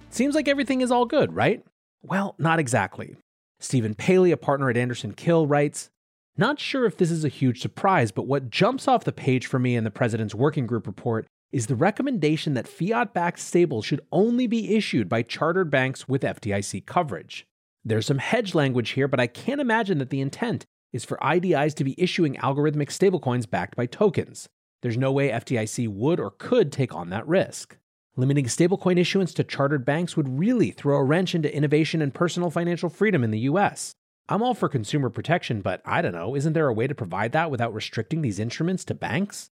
Seems 0.10 0.34
like 0.36 0.48
everything 0.48 0.82
is 0.82 0.92
all 0.92 1.06
good, 1.06 1.36
right? 1.36 1.64
Well, 2.02 2.36
not 2.40 2.60
exactly. 2.60 3.16
Stephen 3.60 3.94
Palley, 3.94 4.32
a 4.32 4.38
partner 4.38 4.70
at 4.70 4.78
Anderson 4.78 5.14
Kill, 5.14 5.46
writes, 5.46 5.90
Not 6.38 6.60
sure 6.60 6.86
if 6.86 6.98
this 6.98 7.12
is 7.12 7.24
a 7.24 7.30
huge 7.30 7.62
surprise, 7.62 8.12
but 8.12 8.26
what 8.26 8.50
jumps 8.50 8.88
off 8.88 9.04
the 9.04 9.12
page 9.12 9.46
for 9.46 9.60
me 9.60 9.76
in 9.76 9.84
the 9.84 9.92
President's 9.92 10.34
Working 10.34 10.66
Group 10.66 10.88
report 10.88 11.28
is 11.52 11.68
the 11.68 11.76
recommendation 11.76 12.54
that 12.54 12.68
fiat 12.68 13.14
backed 13.14 13.40
stables 13.40 13.86
should 13.86 14.02
only 14.12 14.48
be 14.48 14.76
issued 14.76 15.10
by 15.10 15.22
chartered 15.22 15.70
banks 15.70 16.08
with 16.08 16.22
FDIC 16.22 16.86
coverage. 16.86 17.46
There's 17.90 18.06
some 18.06 18.20
hedge 18.20 18.54
language 18.54 18.92
here, 18.92 19.08
but 19.08 19.20
I 19.20 19.26
can't 19.26 19.60
imagine 19.60 19.98
that 19.98 20.12
the 20.12 20.22
intent 20.22 20.68
is 20.94 21.06
for 21.06 21.18
IDIs 21.24 21.74
to 21.74 21.84
be 21.84 21.96
issuing 21.98 22.36
algorithmic 22.36 22.90
stablecoins 22.90 23.50
backed 23.50 23.76
by 23.76 23.88
tokens. 23.88 24.48
There's 24.84 24.96
no 24.96 25.12
way 25.12 25.30
FDIC 25.30 25.88
would 25.88 26.20
or 26.20 26.30
could 26.30 26.72
take 26.72 26.94
on 26.94 27.10
that 27.10 27.28
risk. 27.28 27.78
Limiting 28.16 28.46
stablecoin 28.46 29.00
issuance 29.00 29.34
to 29.34 29.44
chartered 29.44 29.86
banks 29.86 30.16
would 30.16 30.38
really 30.38 30.70
throw 30.70 30.98
a 30.98 31.04
wrench 31.04 31.34
into 31.34 31.54
innovation 31.54 32.00
and 32.00 32.14
personal 32.14 32.52
financial 32.52 32.90
freedom 32.90 33.24
in 33.24 33.32
the 33.32 33.40
US. 33.40 33.96
I'm 34.28 34.44
all 34.44 34.54
for 34.54 34.70
consumer 34.70 35.10
protection, 35.10 35.62
but 35.62 35.82
I 35.84 36.04
don't 36.04 36.14
know, 36.14 36.36
isn't 36.36 36.54
there 36.54 36.68
a 36.68 36.74
way 36.74 36.86
to 36.86 36.94
provide 36.94 37.32
that 37.32 37.50
without 37.50 37.74
restricting 37.74 38.22
these 38.22 38.38
instruments 38.38 38.86
to 38.86 38.94
banks? 38.94 39.50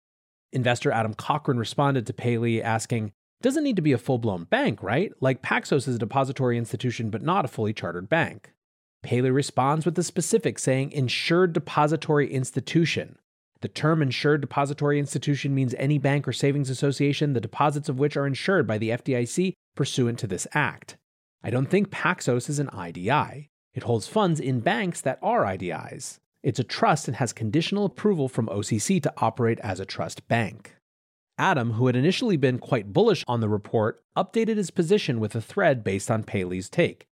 Investor 0.51 0.91
Adam 0.91 1.13
Cochran 1.13 1.57
responded 1.57 2.05
to 2.07 2.13
Palley 2.13 2.61
asking, 2.61 3.13
doesn't 3.41 3.63
need 3.63 3.75
to 3.75 3.81
be 3.81 3.91
a 3.91 3.97
full 3.97 4.17
blown 4.17 4.45
bank, 4.45 4.81
right? 4.81 5.11
Like 5.19 5.41
Paxos 5.41 5.87
is 5.87 5.95
a 5.95 5.99
depository 5.99 6.57
institution, 6.57 7.09
but 7.09 7.21
not 7.21 7.45
a 7.45 7.49
fully 7.49 7.73
chartered 7.73 8.09
bank. 8.09 8.53
Palley 9.03 9.29
responds 9.29 9.85
with 9.85 9.95
the 9.95 10.03
specific 10.03 10.57
saying 10.57 10.91
insured 10.91 11.53
depository 11.53 12.31
institution. 12.31 13.17
The 13.61 13.67
term 13.67 14.01
insured 14.01 14.41
depository 14.41 14.99
institution 14.99 15.55
means 15.55 15.75
any 15.77 15.97
bank 15.97 16.27
or 16.27 16.33
savings 16.33 16.69
association 16.69 17.33
the 17.33 17.41
deposits 17.41 17.89
of 17.89 17.99
which 17.99 18.17
are 18.17 18.27
insured 18.27 18.67
by 18.67 18.77
the 18.77 18.89
FDIC 18.89 19.53
pursuant 19.75 20.19
to 20.19 20.27
this 20.27 20.47
act. 20.53 20.97
I 21.43 21.49
don't 21.49 21.69
think 21.69 21.89
Paxos 21.89 22.49
is 22.49 22.59
an 22.59 22.69
IDI. 22.69 23.49
It 23.73 23.83
holds 23.83 24.07
funds 24.07 24.39
in 24.39 24.61
banks 24.61 25.01
that 25.01 25.19
are 25.21 25.43
IDIs. 25.43 26.19
It's 26.41 26.59
a 26.59 26.63
trust 26.63 27.07
and 27.07 27.17
has 27.17 27.33
conditional 27.33 27.85
approval 27.85 28.29
from 28.29 28.47
OCC 28.47 29.01
to 29.03 29.13
operate 29.17 29.59
as 29.59 29.79
a 29.79 29.85
trust 29.85 30.27
bank. 30.27 30.74
Adam, 31.37 31.73
who 31.73 31.87
had 31.87 31.95
initially 31.95 32.37
been 32.37 32.59
quite 32.59 32.93
bullish 32.93 33.23
on 33.27 33.41
the 33.41 33.49
report, 33.49 34.01
updated 34.15 34.57
his 34.57 34.71
position 34.71 35.19
with 35.19 35.35
a 35.35 35.41
thread 35.41 35.83
based 35.83 36.09
on 36.09 36.23
Palley's 36.23 36.69
take. 36.69 37.05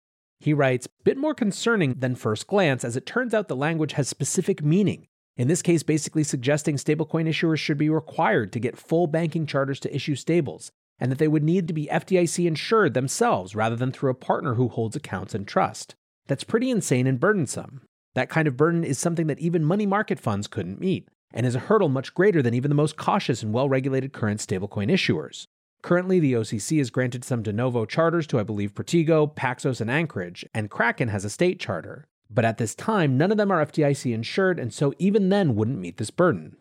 He 0.41 0.53
writes, 0.55 0.89
bit 1.05 1.17
more 1.17 1.35
concerning 1.35 1.95
than 1.95 2.15
first 2.15 2.47
glance, 2.47 2.85
as 2.85 2.97
it 2.97 3.07
turns 3.07 3.35
out 3.35 3.49
the 3.49 3.57
language 3.57 3.93
has 3.93 4.09
specific 4.09 4.62
meaning. 4.62 5.07
In 5.37 5.49
this 5.49 5.62
case, 5.62 5.83
basically 5.83 6.25
suggesting 6.25 6.77
stablecoin 6.77 7.29
issuers 7.29 7.59
should 7.59 7.79
be 7.79 7.89
required 7.89 8.53
to 8.53 8.61
get 8.61 8.77
full 8.77 9.07
banking 9.07 9.47
charters 9.47 9.81
to 9.81 9.95
issue 9.95 10.15
stables, 10.15 10.71
and 10.99 11.11
that 11.11 11.19
they 11.19 11.29
would 11.29 11.43
need 11.43 11.67
to 11.69 11.75
be 11.75 11.87
FDIC 11.87 12.47
insured 12.47 12.95
themselves 12.95 13.55
rather 13.55 13.77
than 13.77 13.93
through 13.93 14.11
a 14.11 14.15
partner 14.15 14.55
who 14.55 14.69
holds 14.69 14.97
accounts 14.97 15.35
and 15.35 15.47
trust. 15.49 15.95
That's 16.27 16.45
pretty 16.45 16.71
insane 16.71 17.07
and 17.07 17.19
burdensome. 17.19 17.83
That 18.15 18.29
kind 18.29 18.47
of 18.47 18.57
burden 18.57 18.85
is 18.85 18.99
something 18.99 19.29
that 19.29 19.39
even 19.39 19.65
money 19.65 19.87
market 19.87 20.21
funds 20.21 20.47
couldn't 20.47 20.81
meet, 20.81 21.09
and 21.32 21.46
is 21.46 21.54
a 21.54 21.60
hurdle 21.60 21.88
much 21.88 22.14
greater 22.14 22.42
than 22.42 22.54
even 22.54 22.68
the 22.68 22.75
most 22.75 22.96
cautious 22.96 23.42
and 23.42 23.52
well 23.52 23.68
regulated 23.68 24.12
current 24.12 24.40
stablecoin 24.40 24.90
issuers. 24.90 25.46
Currently, 25.82 26.20
the 26.20 26.34
OCC 26.34 26.78
has 26.78 26.90
granted 26.90 27.25
some 27.25 27.42
de 27.42 27.52
novo 27.52 27.87
charters 27.87 28.26
to, 28.28 28.38
I 28.38 28.42
believe, 28.42 28.75
Protego, 28.75 29.34
Paxos, 29.34 29.80
and 29.80 29.90
Anchorage, 29.90 30.44
and 30.52 30.70
Kraken 30.70 31.08
has 31.08 31.25
a 31.25 31.30
state 31.30 31.58
charter. 31.58 32.06
But 32.28 32.44
at 32.44 32.58
this 32.58 32.75
time, 32.75 33.16
none 33.16 33.32
of 33.32 33.38
them 33.38 33.50
are 33.50 33.64
FDIC 33.64 34.12
insured, 34.12 34.58
and 34.58 34.72
so 34.72 34.92
even 34.99 35.30
then 35.30 35.56
wouldn't 35.56 35.78
meet 35.78 35.96
this 35.96 36.10
burden. 36.10 36.56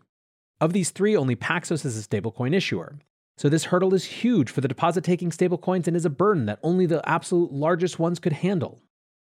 Of 0.61 0.73
these 0.73 0.89
three, 0.89 1.15
only 1.15 1.35
Paxos 1.35 1.85
is 1.85 1.97
a 1.97 2.07
stablecoin 2.07 2.55
issuer. 2.55 2.99
So 3.37 3.47
this 3.47 3.65
hurdle 3.65 3.93
is 3.93 4.03
huge 4.03 4.49
for 4.49 4.61
the 4.61 4.67
deposit 4.67 5.03
taking 5.03 5.29
stablecoins 5.29 5.87
and 5.87 5.95
is 5.95 6.05
a 6.05 6.09
burden 6.09 6.45
that 6.47 6.59
only 6.63 6.85
the 6.85 7.07
absolute 7.07 7.53
largest 7.53 7.99
ones 7.99 8.19
could 8.19 8.33
handle. 8.33 8.81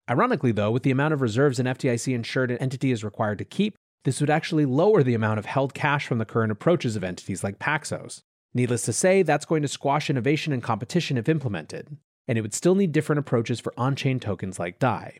Ironically, 0.09 0.51
though, 0.51 0.71
with 0.71 0.83
the 0.83 0.91
amount 0.91 1.13
of 1.13 1.21
reserves 1.21 1.59
an 1.59 1.65
FDIC 1.65 2.13
insured 2.13 2.55
entity 2.59 2.91
is 2.91 3.03
required 3.03 3.39
to 3.39 3.45
keep, 3.45 3.75
this 4.05 4.21
would 4.21 4.29
actually 4.29 4.65
lower 4.65 5.03
the 5.03 5.15
amount 5.15 5.39
of 5.39 5.45
held 5.45 5.73
cash 5.73 6.07
from 6.07 6.19
the 6.19 6.25
current 6.25 6.51
approaches 6.51 6.95
of 6.95 7.03
entities 7.03 7.43
like 7.43 7.59
Paxos. 7.59 8.21
Needless 8.53 8.83
to 8.83 8.93
say, 8.93 9.21
that's 9.21 9.45
going 9.45 9.63
to 9.63 9.67
squash 9.67 10.09
innovation 10.09 10.53
and 10.53 10.63
competition 10.63 11.17
if 11.17 11.27
implemented, 11.27 11.97
and 12.27 12.37
it 12.37 12.41
would 12.41 12.53
still 12.53 12.75
need 12.75 12.93
different 12.93 13.19
approaches 13.19 13.59
for 13.59 13.73
on 13.77 13.95
chain 13.95 14.19
tokens 14.19 14.57
like 14.57 14.79
DAI. 14.79 15.19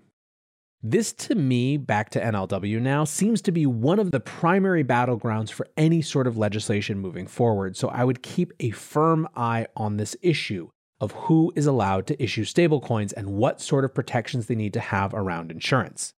This, 0.82 1.12
to 1.13 1.36
me, 1.36 1.77
back 1.77 2.12
to 2.12 2.22
NLW 2.22 2.80
now, 2.80 3.06
seems 3.06 3.42
to 3.42 3.51
be 3.51 3.65
one 3.65 3.98
of 3.98 4.12
the 4.12 4.20
primary 4.20 4.84
battlegrounds 4.84 5.50
for 5.50 5.68
any 5.75 6.01
sort 6.01 6.27
of 6.27 6.38
legislation 6.38 7.00
moving 7.00 7.25
forward, 7.25 7.75
so 7.75 7.89
I 7.89 8.04
would 8.04 8.22
keep 8.22 8.54
a 8.60 8.70
firm 8.70 9.27
eye 9.36 9.65
on 9.75 9.98
this 9.98 10.15
issue 10.22 10.70
of 11.01 11.12
who 11.12 11.51
is 11.56 11.65
allowed 11.65 12.08
to 12.08 12.24
issue 12.24 12.46
stablecoins 12.46 13.13
and 13.18 13.32
what 13.32 13.60
sort 13.60 13.84
of 13.84 13.94
protections 13.96 14.46
they 14.46 14.56
need 14.56 14.74
to 14.74 14.80
have 14.80 15.13
around 15.13 15.51
insurance. 15.51 16.13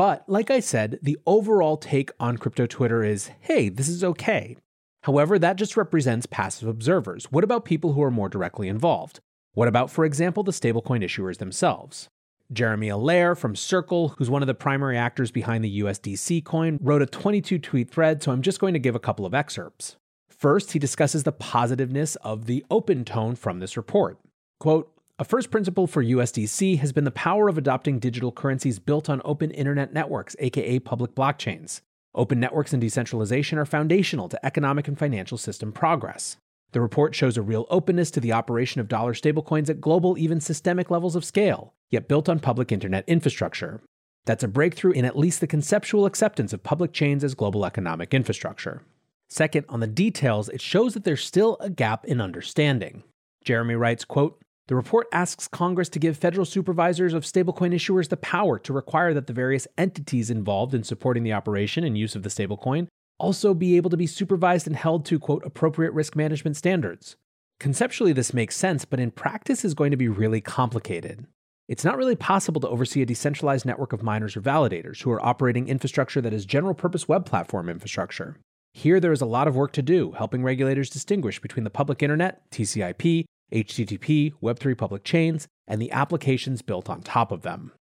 But 0.00 0.26
like 0.26 0.50
I 0.50 0.60
said, 0.60 0.98
the 1.02 1.18
overall 1.26 1.76
take 1.76 2.10
on 2.18 2.38
crypto 2.38 2.64
Twitter 2.64 3.04
is 3.04 3.30
hey, 3.40 3.68
this 3.68 3.86
is 3.86 4.02
okay. 4.02 4.56
However, 5.02 5.38
that 5.38 5.56
just 5.56 5.76
represents 5.76 6.24
passive 6.24 6.66
observers. 6.66 7.30
What 7.30 7.44
about 7.44 7.66
people 7.66 7.92
who 7.92 8.02
are 8.02 8.10
more 8.10 8.30
directly 8.30 8.66
involved? 8.68 9.20
What 9.52 9.68
about, 9.68 9.90
for 9.90 10.06
example, 10.06 10.42
the 10.42 10.52
stablecoin 10.52 11.04
issuers 11.04 11.36
themselves? 11.36 12.08
Jeremy 12.50 12.88
Allaire 12.88 13.34
from 13.34 13.54
Circle, 13.54 14.14
who's 14.16 14.30
one 14.30 14.42
of 14.42 14.46
the 14.46 14.54
primary 14.54 14.96
actors 14.96 15.30
behind 15.30 15.62
the 15.62 15.80
USDC 15.82 16.46
coin, 16.46 16.78
wrote 16.80 17.02
a 17.02 17.06
22 17.06 17.58
tweet 17.58 17.90
thread, 17.90 18.22
so 18.22 18.32
I'm 18.32 18.40
just 18.40 18.58
going 18.58 18.72
to 18.72 18.80
give 18.80 18.94
a 18.94 19.00
couple 19.00 19.26
of 19.26 19.34
excerpts. 19.34 19.96
First, 20.30 20.72
he 20.72 20.78
discusses 20.78 21.24
the 21.24 21.32
positiveness 21.32 22.16
of 22.16 22.46
the 22.46 22.64
open 22.70 23.04
tone 23.04 23.34
from 23.34 23.58
this 23.60 23.76
report. 23.76 24.18
Quote, 24.60 24.90
a 25.20 25.24
first 25.24 25.50
principle 25.50 25.86
for 25.86 26.02
USDC 26.02 26.78
has 26.78 26.92
been 26.92 27.04
the 27.04 27.10
power 27.10 27.50
of 27.50 27.58
adopting 27.58 27.98
digital 27.98 28.32
currencies 28.32 28.78
built 28.78 29.10
on 29.10 29.20
open 29.22 29.50
internet 29.50 29.92
networks, 29.92 30.34
aka 30.38 30.78
public 30.78 31.14
blockchains. 31.14 31.82
Open 32.14 32.40
networks 32.40 32.72
and 32.72 32.80
decentralization 32.80 33.58
are 33.58 33.66
foundational 33.66 34.30
to 34.30 34.46
economic 34.46 34.88
and 34.88 34.98
financial 34.98 35.36
system 35.36 35.72
progress. 35.72 36.38
The 36.72 36.80
report 36.80 37.14
shows 37.14 37.36
a 37.36 37.42
real 37.42 37.66
openness 37.68 38.10
to 38.12 38.20
the 38.20 38.32
operation 38.32 38.80
of 38.80 38.88
dollar 38.88 39.12
stablecoins 39.12 39.68
at 39.68 39.82
global, 39.82 40.16
even 40.16 40.40
systemic 40.40 40.90
levels 40.90 41.14
of 41.14 41.24
scale, 41.26 41.74
yet 41.90 42.08
built 42.08 42.30
on 42.30 42.40
public 42.40 42.72
internet 42.72 43.04
infrastructure. 43.06 43.82
That's 44.24 44.44
a 44.44 44.48
breakthrough 44.48 44.92
in 44.92 45.04
at 45.04 45.18
least 45.18 45.42
the 45.42 45.46
conceptual 45.46 46.06
acceptance 46.06 46.54
of 46.54 46.62
public 46.62 46.94
chains 46.94 47.22
as 47.22 47.34
global 47.34 47.66
economic 47.66 48.14
infrastructure. 48.14 48.84
Second, 49.28 49.66
on 49.68 49.80
the 49.80 49.86
details, 49.86 50.48
it 50.48 50.62
shows 50.62 50.94
that 50.94 51.04
there's 51.04 51.22
still 51.22 51.58
a 51.60 51.68
gap 51.68 52.06
in 52.06 52.22
understanding. 52.22 53.02
Jeremy 53.44 53.74
writes, 53.74 54.06
quote, 54.06 54.40
The 54.70 54.76
report 54.76 55.08
asks 55.10 55.48
Congress 55.48 55.88
to 55.88 55.98
give 55.98 56.16
federal 56.16 56.44
supervisors 56.44 57.12
of 57.12 57.24
stablecoin 57.24 57.74
issuers 57.74 58.08
the 58.08 58.16
power 58.16 58.56
to 58.60 58.72
require 58.72 59.12
that 59.14 59.26
the 59.26 59.32
various 59.32 59.66
entities 59.76 60.30
involved 60.30 60.74
in 60.74 60.84
supporting 60.84 61.24
the 61.24 61.32
operation 61.32 61.82
and 61.82 61.98
use 61.98 62.14
of 62.14 62.22
the 62.22 62.28
stablecoin 62.28 62.86
also 63.18 63.52
be 63.52 63.76
able 63.76 63.90
to 63.90 63.96
be 63.96 64.06
supervised 64.06 64.68
and 64.68 64.76
held 64.76 65.04
to, 65.06 65.18
quote, 65.18 65.44
appropriate 65.44 65.92
risk 65.92 66.14
management 66.14 66.56
standards. 66.56 67.16
Conceptually, 67.58 68.12
this 68.12 68.32
makes 68.32 68.54
sense, 68.54 68.84
but 68.84 69.00
in 69.00 69.10
practice 69.10 69.64
is 69.64 69.74
going 69.74 69.90
to 69.90 69.96
be 69.96 70.06
really 70.06 70.40
complicated. 70.40 71.26
It's 71.66 71.84
not 71.84 71.96
really 71.96 72.14
possible 72.14 72.60
to 72.60 72.68
oversee 72.68 73.02
a 73.02 73.06
decentralized 73.06 73.66
network 73.66 73.92
of 73.92 74.04
miners 74.04 74.36
or 74.36 74.40
validators 74.40 75.02
who 75.02 75.10
are 75.10 75.26
operating 75.26 75.66
infrastructure 75.66 76.20
that 76.20 76.32
is 76.32 76.46
general 76.46 76.74
purpose 76.74 77.08
web 77.08 77.26
platform 77.26 77.68
infrastructure. 77.68 78.36
Here, 78.72 79.00
there 79.00 79.10
is 79.10 79.20
a 79.20 79.26
lot 79.26 79.48
of 79.48 79.56
work 79.56 79.72
to 79.72 79.82
do, 79.82 80.12
helping 80.12 80.44
regulators 80.44 80.90
distinguish 80.90 81.40
between 81.40 81.64
the 81.64 81.70
public 81.70 82.04
internet, 82.04 82.48
TCP, 82.52 83.24
HTTP, 83.52 84.32
Web3 84.42 84.76
public 84.76 85.04
chains, 85.04 85.48
and 85.66 85.80
the 85.80 85.92
applications 85.92 86.62
built 86.62 86.88
on 86.88 87.02
top 87.02 87.32
of 87.32 87.42
them. 87.42 87.72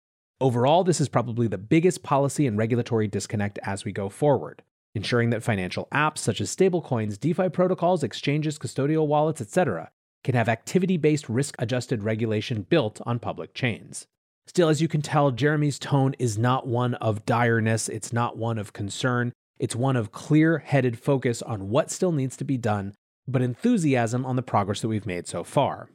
Overall, 0.41 0.83
this 0.83 1.01
is 1.01 1.09
probably 1.09 1.47
the 1.47 1.57
biggest 1.57 2.01
policy 2.01 2.47
and 2.47 2.57
regulatory 2.57 3.07
disconnect 3.07 3.59
as 3.63 3.83
we 3.83 3.91
go 3.91 4.07
forward, 4.07 4.63
ensuring 4.95 5.31
that 5.31 5.43
financial 5.43 5.87
apps 5.93 6.19
such 6.19 6.39
as 6.39 6.55
stablecoins, 6.55 7.19
DeFi 7.19 7.49
protocols, 7.49 8.03
exchanges, 8.03 8.57
custodial 8.57 9.07
wallets, 9.07 9.41
etc., 9.41 9.91
can 10.23 10.35
have 10.35 10.49
activity 10.49 10.97
based 10.97 11.29
risk 11.29 11.55
adjusted 11.59 12.03
regulation 12.03 12.63
built 12.63 13.01
on 13.05 13.19
public 13.19 13.53
chains. 13.53 14.07
Still, 14.47 14.69
as 14.69 14.81
you 14.81 14.87
can 14.87 15.01
tell, 15.01 15.31
Jeremy's 15.31 15.77
tone 15.77 16.15
is 16.19 16.37
not 16.37 16.67
one 16.67 16.95
of 16.95 17.25
direness, 17.25 17.87
it's 17.87 18.11
not 18.11 18.37
one 18.37 18.57
of 18.57 18.73
concern, 18.73 19.31
it's 19.59 19.75
one 19.75 19.95
of 19.95 20.11
clear 20.11 20.59
headed 20.59 20.97
focus 20.97 21.41
on 21.41 21.69
what 21.69 21.91
still 21.91 22.11
needs 22.11 22.35
to 22.37 22.43
be 22.43 22.57
done 22.57 22.93
but 23.31 23.41
enthusiasm 23.41 24.25
on 24.25 24.35
the 24.35 24.41
progress 24.41 24.81
that 24.81 24.87
we've 24.87 25.05
made 25.05 25.27
so 25.27 25.43
far. 25.43 25.89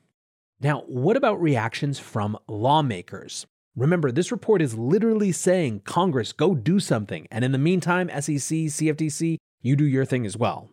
Now, 0.60 0.82
what 0.86 1.16
about 1.16 1.40
reactions 1.40 1.98
from 1.98 2.38
lawmakers? 2.48 3.46
Remember, 3.76 4.12
this 4.12 4.30
report 4.30 4.62
is 4.62 4.78
literally 4.78 5.32
saying, 5.32 5.80
Congress, 5.80 6.32
go 6.32 6.54
do 6.54 6.78
something. 6.78 7.26
And 7.30 7.44
in 7.44 7.52
the 7.52 7.58
meantime, 7.58 8.08
SEC, 8.08 8.70
CFTC, 8.70 9.36
you 9.62 9.76
do 9.76 9.84
your 9.84 10.04
thing 10.04 10.24
as 10.24 10.36
well. 10.36 10.70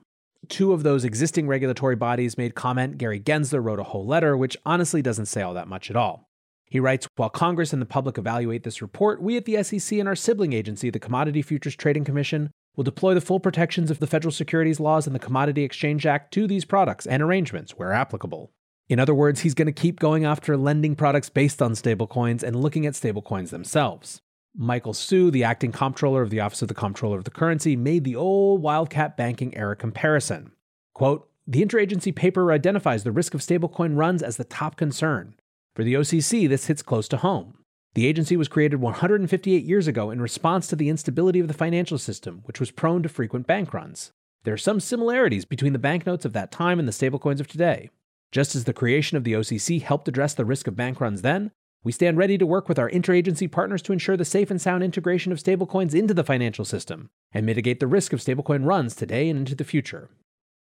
Two 0.50 0.72
of 0.74 0.84
those 0.84 1.04
existing 1.04 1.48
regulatory 1.48 1.96
bodies 1.96 2.38
made 2.38 2.56
comment. 2.56 2.98
Gary 2.98 3.20
Gensler 3.20 3.64
wrote 3.64 3.80
a 3.80 3.86
whole 3.86 4.06
letter, 4.06 4.38
which 4.38 4.58
honestly 4.66 5.02
doesn't 5.02 5.26
say 5.28 5.42
all 5.42 5.54
that 5.56 5.68
much 5.68 5.90
at 5.90 5.96
all. 5.96 6.28
He 6.66 6.80
writes 6.80 7.08
While 7.16 7.30
Congress 7.30 7.74
and 7.74 7.82
the 7.82 7.88
public 7.88 8.18
evaluate 8.18 8.64
this 8.64 8.82
report, 8.82 9.22
we 9.22 9.36
at 9.36 9.46
the 9.46 9.62
SEC 9.64 9.98
and 9.98 10.08
our 10.08 10.16
sibling 10.16 10.54
agency, 10.54 10.90
the 10.90 11.00
Commodity 11.00 11.42
Futures 11.42 11.76
Trading 11.76 12.06
Commission, 12.06 12.52
will 12.76 12.84
deploy 12.84 13.14
the 13.14 13.22
full 13.22 13.40
protections 13.40 13.92
of 13.92 14.00
the 14.00 14.08
federal 14.08 14.32
securities 14.32 14.80
laws 14.80 15.06
and 15.06 15.16
the 15.16 15.20
Commodity 15.20 15.64
Exchange 15.64 16.06
Act 16.06 16.34
to 16.34 16.48
these 16.48 16.66
products 16.66 17.06
and 17.06 17.22
arrangements 17.22 17.78
where 17.78 17.92
applicable. 17.92 18.52
In 18.90 19.00
other 19.00 19.14
words, 19.14 19.42
he's 19.42 19.54
going 19.54 19.68
to 19.68 19.72
keep 19.72 20.00
going 20.00 20.26
after 20.26 20.58
lending 20.58 20.96
products 20.96 21.30
based 21.30 21.62
on 21.62 21.74
stablecoins 21.74 22.44
and 22.44 22.56
looking 22.56 22.86
at 22.86 22.94
stablecoins 22.94 23.50
themselves. 23.50 24.22
Michael 24.56 24.94
Hsu, 24.94 25.32
the 25.32 25.46
acting 25.46 25.72
comptroller 25.72 26.22
of 26.22 26.30
the 26.30 26.42
Office 26.42 26.62
of 26.62 26.68
the 26.68 26.74
Comptroller 26.74 27.18
of 27.18 27.24
the 27.24 27.32
Currency, 27.32 27.76
made 27.76 28.04
the 28.04 28.18
old 28.18 28.62
Wildcat 28.62 29.16
banking 29.16 29.56
era 29.56 29.76
comparison. 29.76 30.52
Quote, 30.94 31.30
the 31.48 31.66
interagency 31.66 32.14
paper 32.14 32.52
identifies 32.52 33.04
the 33.04 33.12
risk 33.12 33.34
of 33.34 33.42
stablecoin 33.42 33.98
runs 33.98 34.22
as 34.22 34.38
the 34.38 34.44
top 34.44 34.76
concern. 34.76 35.36
For 35.76 35.84
the 35.84 35.94
OCC, 35.94 36.48
this 36.48 36.68
hits 36.68 36.82
close 36.82 37.08
to 37.10 37.18
home. 37.18 37.58
The 37.94 38.08
agency 38.08 38.38
was 38.38 38.48
created 38.48 38.80
158 38.80 39.66
years 39.66 39.86
ago 39.86 40.12
in 40.12 40.22
response 40.22 40.68
to 40.68 40.78
the 40.78 40.88
instability 40.88 41.42
of 41.42 41.50
the 41.50 41.54
financial 41.54 41.98
system, 41.98 42.42
which 42.46 42.60
was 42.60 42.72
prone 42.72 43.04
to 43.04 43.10
frequent 43.10 43.48
bank 43.48 43.74
runs. 43.74 44.14
There 44.44 44.54
are 44.54 44.58
some 44.58 44.80
similarities 44.80 45.44
between 45.44 45.74
the 45.74 45.80
banknotes 45.80 46.24
of 46.24 46.32
that 46.34 46.52
time 46.52 46.80
and 46.80 46.88
the 46.88 46.94
stablecoins 46.94 47.42
of 47.42 47.48
today. 47.48 47.90
Just 48.32 48.56
as 48.56 48.64
the 48.64 48.74
creation 48.74 49.18
of 49.18 49.26
the 49.26 49.34
OCC 49.34 49.82
helped 49.82 50.08
address 50.08 50.34
the 50.34 50.46
risk 50.46 50.68
of 50.68 50.76
bank 50.76 51.02
runs 51.02 51.22
then, 51.22 51.52
we 51.84 51.92
stand 51.92 52.18
ready 52.18 52.38
to 52.38 52.46
work 52.46 52.70
with 52.70 52.80
our 52.80 52.90
interagency 52.90 53.52
partners 53.52 53.82
to 53.82 53.92
ensure 53.92 54.16
the 54.16 54.24
safe 54.24 54.50
and 54.50 54.62
sound 54.62 54.84
integration 54.84 55.34
of 55.34 55.40
stablecoins 55.40 55.94
into 55.94 56.14
the 56.14 56.24
financial 56.24 56.64
system 56.64 57.10
and 57.34 57.46
mitigate 57.46 57.82
the 57.82 57.88
risk 57.88 58.14
of 58.14 58.22
stablecoin 58.22 58.66
runs 58.66 58.96
today 58.96 59.30
and 59.30 59.40
into 59.40 59.56
the 59.56 59.66
future. 59.66 60.10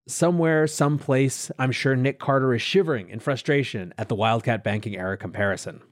Somewhere, 0.08 0.66
someplace, 0.66 1.50
I'm 1.58 1.72
sure 1.72 1.94
Nick 1.94 2.18
Carter 2.18 2.54
is 2.54 2.62
shivering 2.62 3.10
in 3.10 3.20
frustration 3.20 3.92
at 3.98 4.08
the 4.08 4.14
Wildcat 4.14 4.64
banking 4.64 4.96
era 4.96 5.18
comparison. 5.18 5.82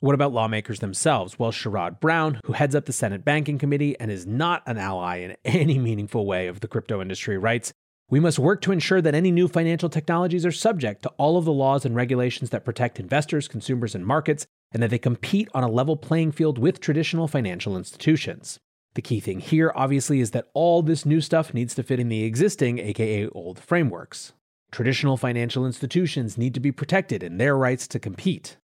What 0.00 0.14
about 0.14 0.32
lawmakers 0.32 0.78
themselves? 0.78 1.40
Well, 1.40 1.50
Sherrod 1.50 1.98
Brown, 1.98 2.40
who 2.44 2.52
heads 2.52 2.76
up 2.76 2.84
the 2.84 2.92
Senate 2.92 3.24
Banking 3.24 3.58
Committee 3.58 3.98
and 3.98 4.12
is 4.12 4.28
not 4.28 4.62
an 4.64 4.78
ally 4.78 5.16
in 5.16 5.36
any 5.44 5.76
meaningful 5.76 6.24
way 6.24 6.46
of 6.46 6.60
the 6.60 6.68
crypto 6.68 7.02
industry, 7.02 7.36
writes 7.36 7.72
We 8.08 8.20
must 8.20 8.38
work 8.38 8.60
to 8.60 8.70
ensure 8.70 9.02
that 9.02 9.16
any 9.16 9.32
new 9.32 9.48
financial 9.48 9.88
technologies 9.88 10.46
are 10.46 10.52
subject 10.52 11.02
to 11.02 11.08
all 11.18 11.36
of 11.36 11.44
the 11.44 11.52
laws 11.52 11.84
and 11.84 11.96
regulations 11.96 12.50
that 12.50 12.64
protect 12.64 13.00
investors, 13.00 13.48
consumers, 13.48 13.96
and 13.96 14.06
markets, 14.06 14.46
and 14.70 14.80
that 14.84 14.90
they 14.90 15.00
compete 15.00 15.48
on 15.52 15.64
a 15.64 15.68
level 15.68 15.96
playing 15.96 16.30
field 16.30 16.58
with 16.58 16.78
traditional 16.78 17.26
financial 17.26 17.76
institutions. 17.76 18.60
The 18.94 19.02
key 19.02 19.18
thing 19.18 19.40
here, 19.40 19.72
obviously, 19.74 20.20
is 20.20 20.30
that 20.30 20.48
all 20.54 20.80
this 20.80 21.06
new 21.06 21.20
stuff 21.20 21.52
needs 21.52 21.74
to 21.74 21.82
fit 21.82 21.98
in 21.98 22.08
the 22.08 22.22
existing, 22.22 22.78
aka 22.78 23.26
old, 23.30 23.58
frameworks. 23.58 24.32
Traditional 24.70 25.16
financial 25.16 25.66
institutions 25.66 26.38
need 26.38 26.54
to 26.54 26.60
be 26.60 26.70
protected 26.70 27.24
in 27.24 27.38
their 27.38 27.56
rights 27.56 27.88
to 27.88 27.98
compete. 27.98 28.58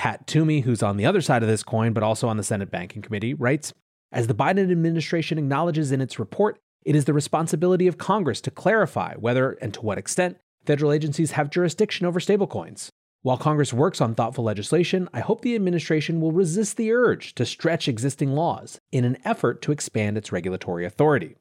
Pat 0.00 0.26
Toomey, 0.26 0.60
who's 0.60 0.82
on 0.82 0.96
the 0.96 1.04
other 1.04 1.20
side 1.20 1.42
of 1.42 1.48
this 1.50 1.62
coin 1.62 1.92
but 1.92 2.02
also 2.02 2.26
on 2.26 2.38
the 2.38 2.42
Senate 2.42 2.70
Banking 2.70 3.02
Committee, 3.02 3.34
writes 3.34 3.74
As 4.10 4.28
the 4.28 4.34
Biden 4.34 4.70
administration 4.72 5.36
acknowledges 5.36 5.92
in 5.92 6.00
its 6.00 6.18
report, 6.18 6.58
it 6.86 6.96
is 6.96 7.04
the 7.04 7.12
responsibility 7.12 7.86
of 7.86 7.98
Congress 7.98 8.40
to 8.40 8.50
clarify 8.50 9.14
whether 9.16 9.58
and 9.60 9.74
to 9.74 9.82
what 9.82 9.98
extent 9.98 10.38
federal 10.64 10.90
agencies 10.90 11.32
have 11.32 11.50
jurisdiction 11.50 12.06
over 12.06 12.18
stablecoins. 12.18 12.88
While 13.20 13.36
Congress 13.36 13.74
works 13.74 14.00
on 14.00 14.14
thoughtful 14.14 14.42
legislation, 14.42 15.06
I 15.12 15.20
hope 15.20 15.42
the 15.42 15.54
administration 15.54 16.22
will 16.22 16.32
resist 16.32 16.78
the 16.78 16.92
urge 16.92 17.34
to 17.34 17.44
stretch 17.44 17.86
existing 17.86 18.30
laws 18.30 18.80
in 18.90 19.04
an 19.04 19.18
effort 19.22 19.60
to 19.60 19.70
expand 19.70 20.16
its 20.16 20.32
regulatory 20.32 20.86
authority. 20.86 21.36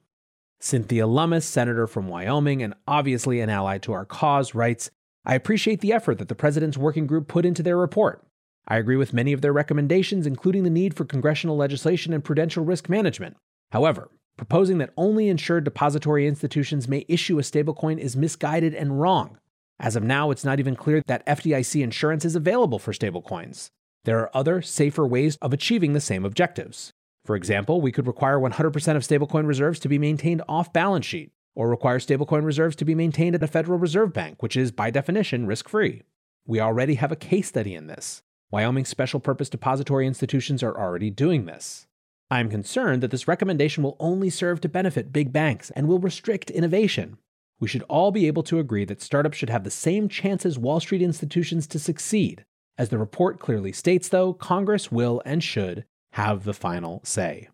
Cynthia 0.59 1.07
Lummis, 1.07 1.45
senator 1.45 1.87
from 1.87 2.09
Wyoming 2.09 2.61
and 2.61 2.73
obviously 2.85 3.39
an 3.39 3.49
ally 3.49 3.77
to 3.77 3.93
our 3.93 4.03
cause, 4.03 4.53
writes 4.53 4.91
I 5.25 5.35
appreciate 5.35 5.79
the 5.79 5.93
effort 5.93 6.17
that 6.17 6.27
the 6.27 6.35
president's 6.35 6.77
working 6.77 7.07
group 7.07 7.29
put 7.29 7.45
into 7.45 7.63
their 7.63 7.77
report. 7.77 8.25
I 8.69 8.77
agree 8.77 8.97
with 8.97 9.13
many 9.13 9.33
of 9.33 9.41
their 9.41 9.51
recommendations, 9.51 10.27
including 10.27 10.63
the 10.63 10.69
need 10.69 10.95
for 10.95 11.03
congressional 11.03 11.57
legislation 11.57 12.13
and 12.13 12.23
prudential 12.23 12.63
risk 12.63 12.87
management. 12.87 13.35
However, 13.71 14.09
proposing 14.37 14.77
that 14.77 14.93
only 14.95 15.27
insured 15.27 15.63
depository 15.63 16.27
institutions 16.27 16.87
may 16.87 17.03
issue 17.07 17.39
a 17.39 17.41
stablecoin 17.41 17.97
is 17.97 18.15
misguided 18.15 18.75
and 18.75 19.01
wrong. 19.01 19.39
As 19.79 19.95
of 19.95 20.03
now, 20.03 20.29
it's 20.29 20.45
not 20.45 20.59
even 20.59 20.75
clear 20.75 21.01
that 21.07 21.25
FDIC 21.25 21.81
insurance 21.81 22.25
is 22.25 22.35
available 22.35 22.79
for 22.79 22.91
stablecoins. 22.91 23.71
There 24.05 24.19
are 24.19 24.35
other, 24.35 24.61
safer 24.61 25.07
ways 25.07 25.37
of 25.41 25.51
achieving 25.51 25.93
the 25.93 25.99
same 25.99 26.23
objectives. 26.23 26.93
For 27.25 27.35
example, 27.35 27.81
we 27.81 27.91
could 27.91 28.07
require 28.07 28.39
100% 28.39 28.95
of 28.95 29.03
stablecoin 29.03 29.47
reserves 29.47 29.79
to 29.79 29.89
be 29.89 29.97
maintained 29.97 30.41
off 30.47 30.73
balance 30.73 31.05
sheet, 31.05 31.31
or 31.55 31.69
require 31.69 31.99
stablecoin 31.99 32.45
reserves 32.45 32.75
to 32.77 32.85
be 32.85 32.95
maintained 32.95 33.35
at 33.35 33.43
a 33.43 33.47
Federal 33.47 33.79
Reserve 33.79 34.13
Bank, 34.13 34.41
which 34.41 34.55
is, 34.55 34.71
by 34.71 34.89
definition, 34.89 35.45
risk 35.45 35.67
free. 35.67 36.03
We 36.45 36.59
already 36.59 36.95
have 36.95 37.11
a 37.11 37.17
case 37.17 37.47
study 37.47 37.75
in 37.75 37.87
this. 37.87 38.21
Wyoming's 38.51 38.89
special 38.89 39.19
purpose 39.19 39.49
depository 39.49 40.07
institutions 40.07 40.63
are 40.63 40.75
already 40.75 41.11
doing 41.11 41.45
this. 41.45 41.85
I 42.31 42.39
am 42.39 42.49
concerned 42.49 43.03
that 43.03 43.11
this 43.11 43.27
recommendation 43.27 43.83
will 43.83 43.95
only 43.99 44.29
serve 44.29 44.59
to 44.61 44.69
benefit 44.69 45.13
big 45.13 45.31
banks 45.31 45.69
and 45.71 45.87
will 45.87 45.99
restrict 45.99 46.49
innovation. 46.49 47.17
We 47.59 47.67
should 47.67 47.83
all 47.83 48.11
be 48.11 48.27
able 48.27 48.43
to 48.43 48.59
agree 48.59 48.85
that 48.85 49.01
startups 49.01 49.37
should 49.37 49.49
have 49.49 49.63
the 49.63 49.69
same 49.69 50.09
chances 50.09 50.57
Wall 50.57 50.79
Street 50.79 51.01
institutions 51.01 51.67
to 51.67 51.79
succeed. 51.79 52.43
As 52.77 52.89
the 52.89 52.97
report 52.97 53.39
clearly 53.39 53.71
states, 53.71 54.09
though, 54.09 54.33
Congress 54.33 54.91
will 54.91 55.21
and 55.25 55.43
should 55.43 55.85
have 56.13 56.43
the 56.43 56.53
final 56.53 57.01
say. 57.03 57.49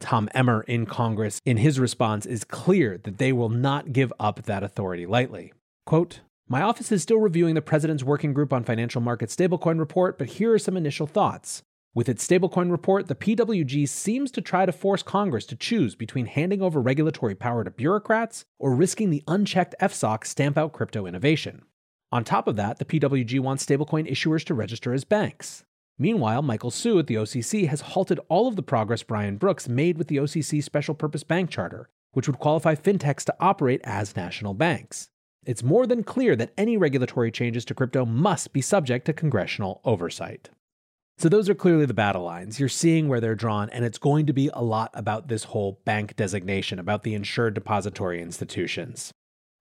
Tom 0.00 0.28
Emmer 0.34 0.62
in 0.62 0.86
Congress, 0.86 1.40
in 1.44 1.56
his 1.56 1.80
response, 1.80 2.24
is 2.24 2.44
clear 2.44 2.98
that 2.98 3.18
they 3.18 3.32
will 3.32 3.48
not 3.48 3.92
give 3.92 4.12
up 4.20 4.42
that 4.42 4.62
authority 4.62 5.06
lightly. 5.06 5.52
Quote, 5.86 6.20
my 6.50 6.62
office 6.62 6.90
is 6.90 7.00
still 7.00 7.20
reviewing 7.20 7.54
the 7.54 7.62
President's 7.62 8.02
Working 8.02 8.32
Group 8.32 8.52
on 8.52 8.64
Financial 8.64 9.00
Market 9.00 9.28
Stablecoin 9.28 9.78
report, 9.78 10.18
but 10.18 10.30
here 10.30 10.52
are 10.52 10.58
some 10.58 10.76
initial 10.76 11.06
thoughts. 11.06 11.62
With 11.94 12.08
its 12.08 12.26
stablecoin 12.26 12.72
report, 12.72 13.06
the 13.06 13.14
PWG 13.14 13.88
seems 13.88 14.32
to 14.32 14.40
try 14.40 14.66
to 14.66 14.72
force 14.72 15.04
Congress 15.04 15.46
to 15.46 15.54
choose 15.54 15.94
between 15.94 16.26
handing 16.26 16.60
over 16.60 16.80
regulatory 16.80 17.36
power 17.36 17.62
to 17.62 17.70
bureaucrats 17.70 18.44
or 18.58 18.74
risking 18.74 19.10
the 19.10 19.22
unchecked 19.28 19.76
FSOC 19.80 20.26
stamp 20.26 20.58
out 20.58 20.72
crypto 20.72 21.06
innovation. 21.06 21.62
On 22.10 22.24
top 22.24 22.48
of 22.48 22.56
that, 22.56 22.80
the 22.80 22.84
PWG 22.84 23.38
wants 23.38 23.64
stablecoin 23.64 24.10
issuers 24.10 24.42
to 24.46 24.54
register 24.54 24.92
as 24.92 25.04
banks. 25.04 25.62
Meanwhile, 25.98 26.42
Michael 26.42 26.72
Hsu 26.72 26.98
at 26.98 27.06
the 27.06 27.14
OCC 27.14 27.68
has 27.68 27.80
halted 27.80 28.18
all 28.28 28.48
of 28.48 28.56
the 28.56 28.62
progress 28.64 29.04
Brian 29.04 29.36
Brooks 29.36 29.68
made 29.68 29.96
with 29.96 30.08
the 30.08 30.16
OCC 30.16 30.64
Special 30.64 30.96
Purpose 30.96 31.22
Bank 31.22 31.48
Charter, 31.48 31.88
which 32.10 32.26
would 32.26 32.40
qualify 32.40 32.74
fintechs 32.74 33.22
to 33.26 33.36
operate 33.38 33.80
as 33.84 34.16
national 34.16 34.54
banks 34.54 35.10
it's 35.44 35.62
more 35.62 35.86
than 35.86 36.04
clear 36.04 36.36
that 36.36 36.52
any 36.58 36.76
regulatory 36.76 37.30
changes 37.30 37.64
to 37.66 37.74
crypto 37.74 38.04
must 38.04 38.52
be 38.52 38.60
subject 38.60 39.06
to 39.06 39.12
congressional 39.12 39.80
oversight. 39.84 40.50
So, 41.18 41.28
those 41.28 41.48
are 41.48 41.54
clearly 41.54 41.84
the 41.84 41.94
battle 41.94 42.22
lines. 42.22 42.58
You're 42.58 42.70
seeing 42.70 43.08
where 43.08 43.20
they're 43.20 43.34
drawn, 43.34 43.68
and 43.70 43.84
it's 43.84 43.98
going 43.98 44.24
to 44.26 44.32
be 44.32 44.50
a 44.54 44.62
lot 44.62 44.90
about 44.94 45.28
this 45.28 45.44
whole 45.44 45.80
bank 45.84 46.16
designation, 46.16 46.78
about 46.78 47.02
the 47.02 47.14
insured 47.14 47.54
depository 47.54 48.22
institutions. 48.22 49.12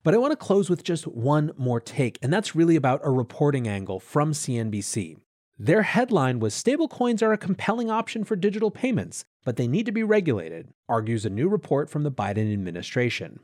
But 0.04 0.14
I 0.14 0.18
want 0.18 0.32
to 0.32 0.38
close 0.38 0.70
with 0.70 0.84
just 0.84 1.06
one 1.06 1.52
more 1.58 1.82
take, 1.82 2.18
and 2.22 2.32
that's 2.32 2.56
really 2.56 2.78
about 2.78 3.02
a 3.04 3.12
reporting 3.12 3.68
angle 3.68 4.00
from 4.00 4.32
CNBC. 4.32 5.18
Their 5.58 5.82
headline 5.82 6.40
was 6.40 6.54
Stablecoins 6.54 7.22
are 7.22 7.34
a 7.34 7.38
compelling 7.38 7.92
option 7.92 8.24
for 8.24 8.38
digital 8.38 8.72
payments, 8.72 9.26
but 9.44 9.58
they 9.58 9.68
need 9.68 9.86
to 9.86 9.92
be 9.92 10.04
regulated, 10.04 10.70
argues 10.88 11.26
a 11.26 11.30
new 11.30 11.50
report 11.50 11.90
from 11.90 12.04
the 12.04 12.12
Biden 12.12 12.54
administration. 12.54 13.42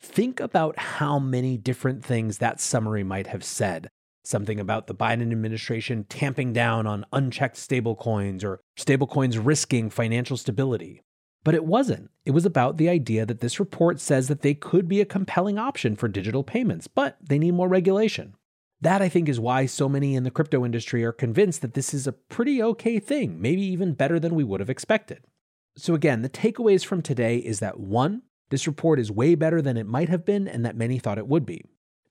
Think 0.00 0.40
about 0.40 0.78
how 0.78 1.18
many 1.18 1.56
different 1.56 2.04
things 2.04 2.38
that 2.38 2.60
summary 2.60 3.02
might 3.02 3.26
have 3.28 3.44
said. 3.44 3.88
Something 4.24 4.58
about 4.58 4.86
the 4.86 4.94
Biden 4.94 5.30
administration 5.32 6.04
tamping 6.08 6.52
down 6.52 6.86
on 6.86 7.06
unchecked 7.12 7.56
stablecoins 7.56 8.42
or 8.44 8.60
stablecoins 8.76 9.40
risking 9.40 9.88
financial 9.88 10.36
stability. 10.36 11.02
But 11.44 11.54
it 11.54 11.64
wasn't. 11.64 12.10
It 12.24 12.32
was 12.32 12.44
about 12.44 12.76
the 12.76 12.88
idea 12.88 13.24
that 13.24 13.38
this 13.38 13.60
report 13.60 14.00
says 14.00 14.26
that 14.26 14.42
they 14.42 14.52
could 14.52 14.88
be 14.88 15.00
a 15.00 15.06
compelling 15.06 15.58
option 15.58 15.94
for 15.94 16.08
digital 16.08 16.42
payments, 16.42 16.88
but 16.88 17.18
they 17.22 17.38
need 17.38 17.54
more 17.54 17.68
regulation. 17.68 18.34
That, 18.80 19.00
I 19.00 19.08
think, 19.08 19.28
is 19.28 19.38
why 19.38 19.66
so 19.66 19.88
many 19.88 20.16
in 20.16 20.24
the 20.24 20.30
crypto 20.30 20.64
industry 20.64 21.04
are 21.04 21.12
convinced 21.12 21.62
that 21.62 21.74
this 21.74 21.94
is 21.94 22.06
a 22.06 22.12
pretty 22.12 22.62
okay 22.62 22.98
thing, 22.98 23.40
maybe 23.40 23.62
even 23.62 23.94
better 23.94 24.18
than 24.18 24.34
we 24.34 24.44
would 24.44 24.60
have 24.60 24.68
expected. 24.68 25.24
So, 25.76 25.94
again, 25.94 26.22
the 26.22 26.28
takeaways 26.28 26.84
from 26.84 27.00
today 27.00 27.38
is 27.38 27.60
that 27.60 27.78
one, 27.78 28.22
this 28.50 28.66
report 28.66 28.98
is 28.98 29.10
way 29.10 29.34
better 29.34 29.60
than 29.60 29.76
it 29.76 29.86
might 29.86 30.08
have 30.08 30.24
been 30.24 30.46
and 30.46 30.64
that 30.64 30.76
many 30.76 30.98
thought 30.98 31.18
it 31.18 31.28
would 31.28 31.46
be. 31.46 31.64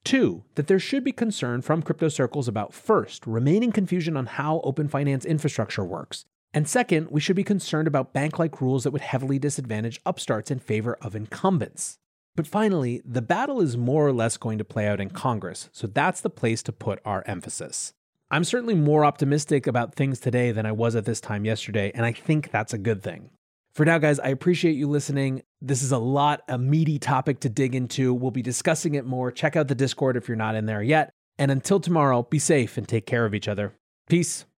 Two, 0.04 0.44
that 0.56 0.68
there 0.68 0.80
should 0.80 1.04
be 1.04 1.12
concern 1.12 1.62
from 1.62 1.82
crypto 1.82 2.10
circles 2.10 2.48
about 2.48 2.74
first, 2.74 3.26
remaining 3.26 3.72
confusion 3.72 4.16
on 4.16 4.28
how 4.28 4.62
open 4.64 4.88
finance 4.88 5.26
infrastructure 5.26 5.84
works, 5.84 6.26
and 6.56 6.70
second, 6.70 7.10
we 7.12 7.20
should 7.20 7.36
be 7.36 7.44
concerned 7.44 7.86
about 7.86 8.14
bank 8.14 8.40
like 8.40 8.62
rules 8.62 8.86
that 8.86 8.92
would 8.92 9.02
heavily 9.02 9.38
disadvantage 9.38 10.00
upstarts 10.06 10.50
in 10.50 10.60
favor 10.60 10.98
of 11.02 11.14
incumbents. 11.14 11.98
But 12.34 12.48
finally, 12.48 13.02
the 13.04 13.22
battle 13.22 13.60
is 13.60 13.76
more 13.76 14.08
or 14.08 14.14
less 14.14 14.38
going 14.38 14.58
to 14.60 14.64
play 14.64 14.88
out 14.88 15.02
in 15.02 15.10
Congress, 15.10 15.68
so 15.74 15.86
that's 15.86 16.22
the 16.22 16.30
place 16.30 16.64
to 16.64 16.72
put 16.72 17.02
our 17.04 17.26
emphasis. 17.28 17.94
I'm 18.32 18.46
certainly 18.46 18.74
more 18.74 19.04
optimistic 19.04 19.68
about 19.68 19.96
things 19.96 20.22
today 20.22 20.54
than 20.54 20.66
I 20.66 20.72
was 20.72 20.96
at 20.96 21.04
this 21.04 21.20
time 21.20 21.44
yesterday, 21.44 21.92
and 21.94 22.06
I 22.06 22.14
think 22.14 22.52
that's 22.52 22.74
a 22.74 22.78
good 22.78 23.04
thing. 23.04 23.32
For 23.76 23.84
now, 23.84 23.98
guys, 23.98 24.20
I 24.20 24.30
appreciate 24.30 24.78
you 24.78 24.88
listening. 24.88 25.44
This 25.62 25.84
is 25.84 25.92
a 25.92 25.98
lot, 25.98 26.44
a 26.48 26.58
meaty 26.58 26.98
topic 26.98 27.42
to 27.42 27.50
dig 27.50 27.76
into. 27.76 28.14
We'll 28.14 28.32
be 28.32 28.42
discussing 28.42 28.96
it 28.96 29.06
more. 29.06 29.34
Check 29.34 29.58
out 29.58 29.68
the 29.68 29.76
Discord 29.76 30.16
if 30.16 30.30
you're 30.30 30.38
not 30.38 30.56
in 30.56 30.66
there 30.66 30.82
yet. 30.82 31.12
And 31.38 31.52
until 31.52 31.82
tomorrow, 31.82 32.24
be 32.24 32.40
safe 32.40 32.78
and 32.78 32.88
take 32.88 33.06
care 33.06 33.26
of 33.26 33.36
each 33.36 33.50
other. 33.50 33.74
Peace. 34.08 34.46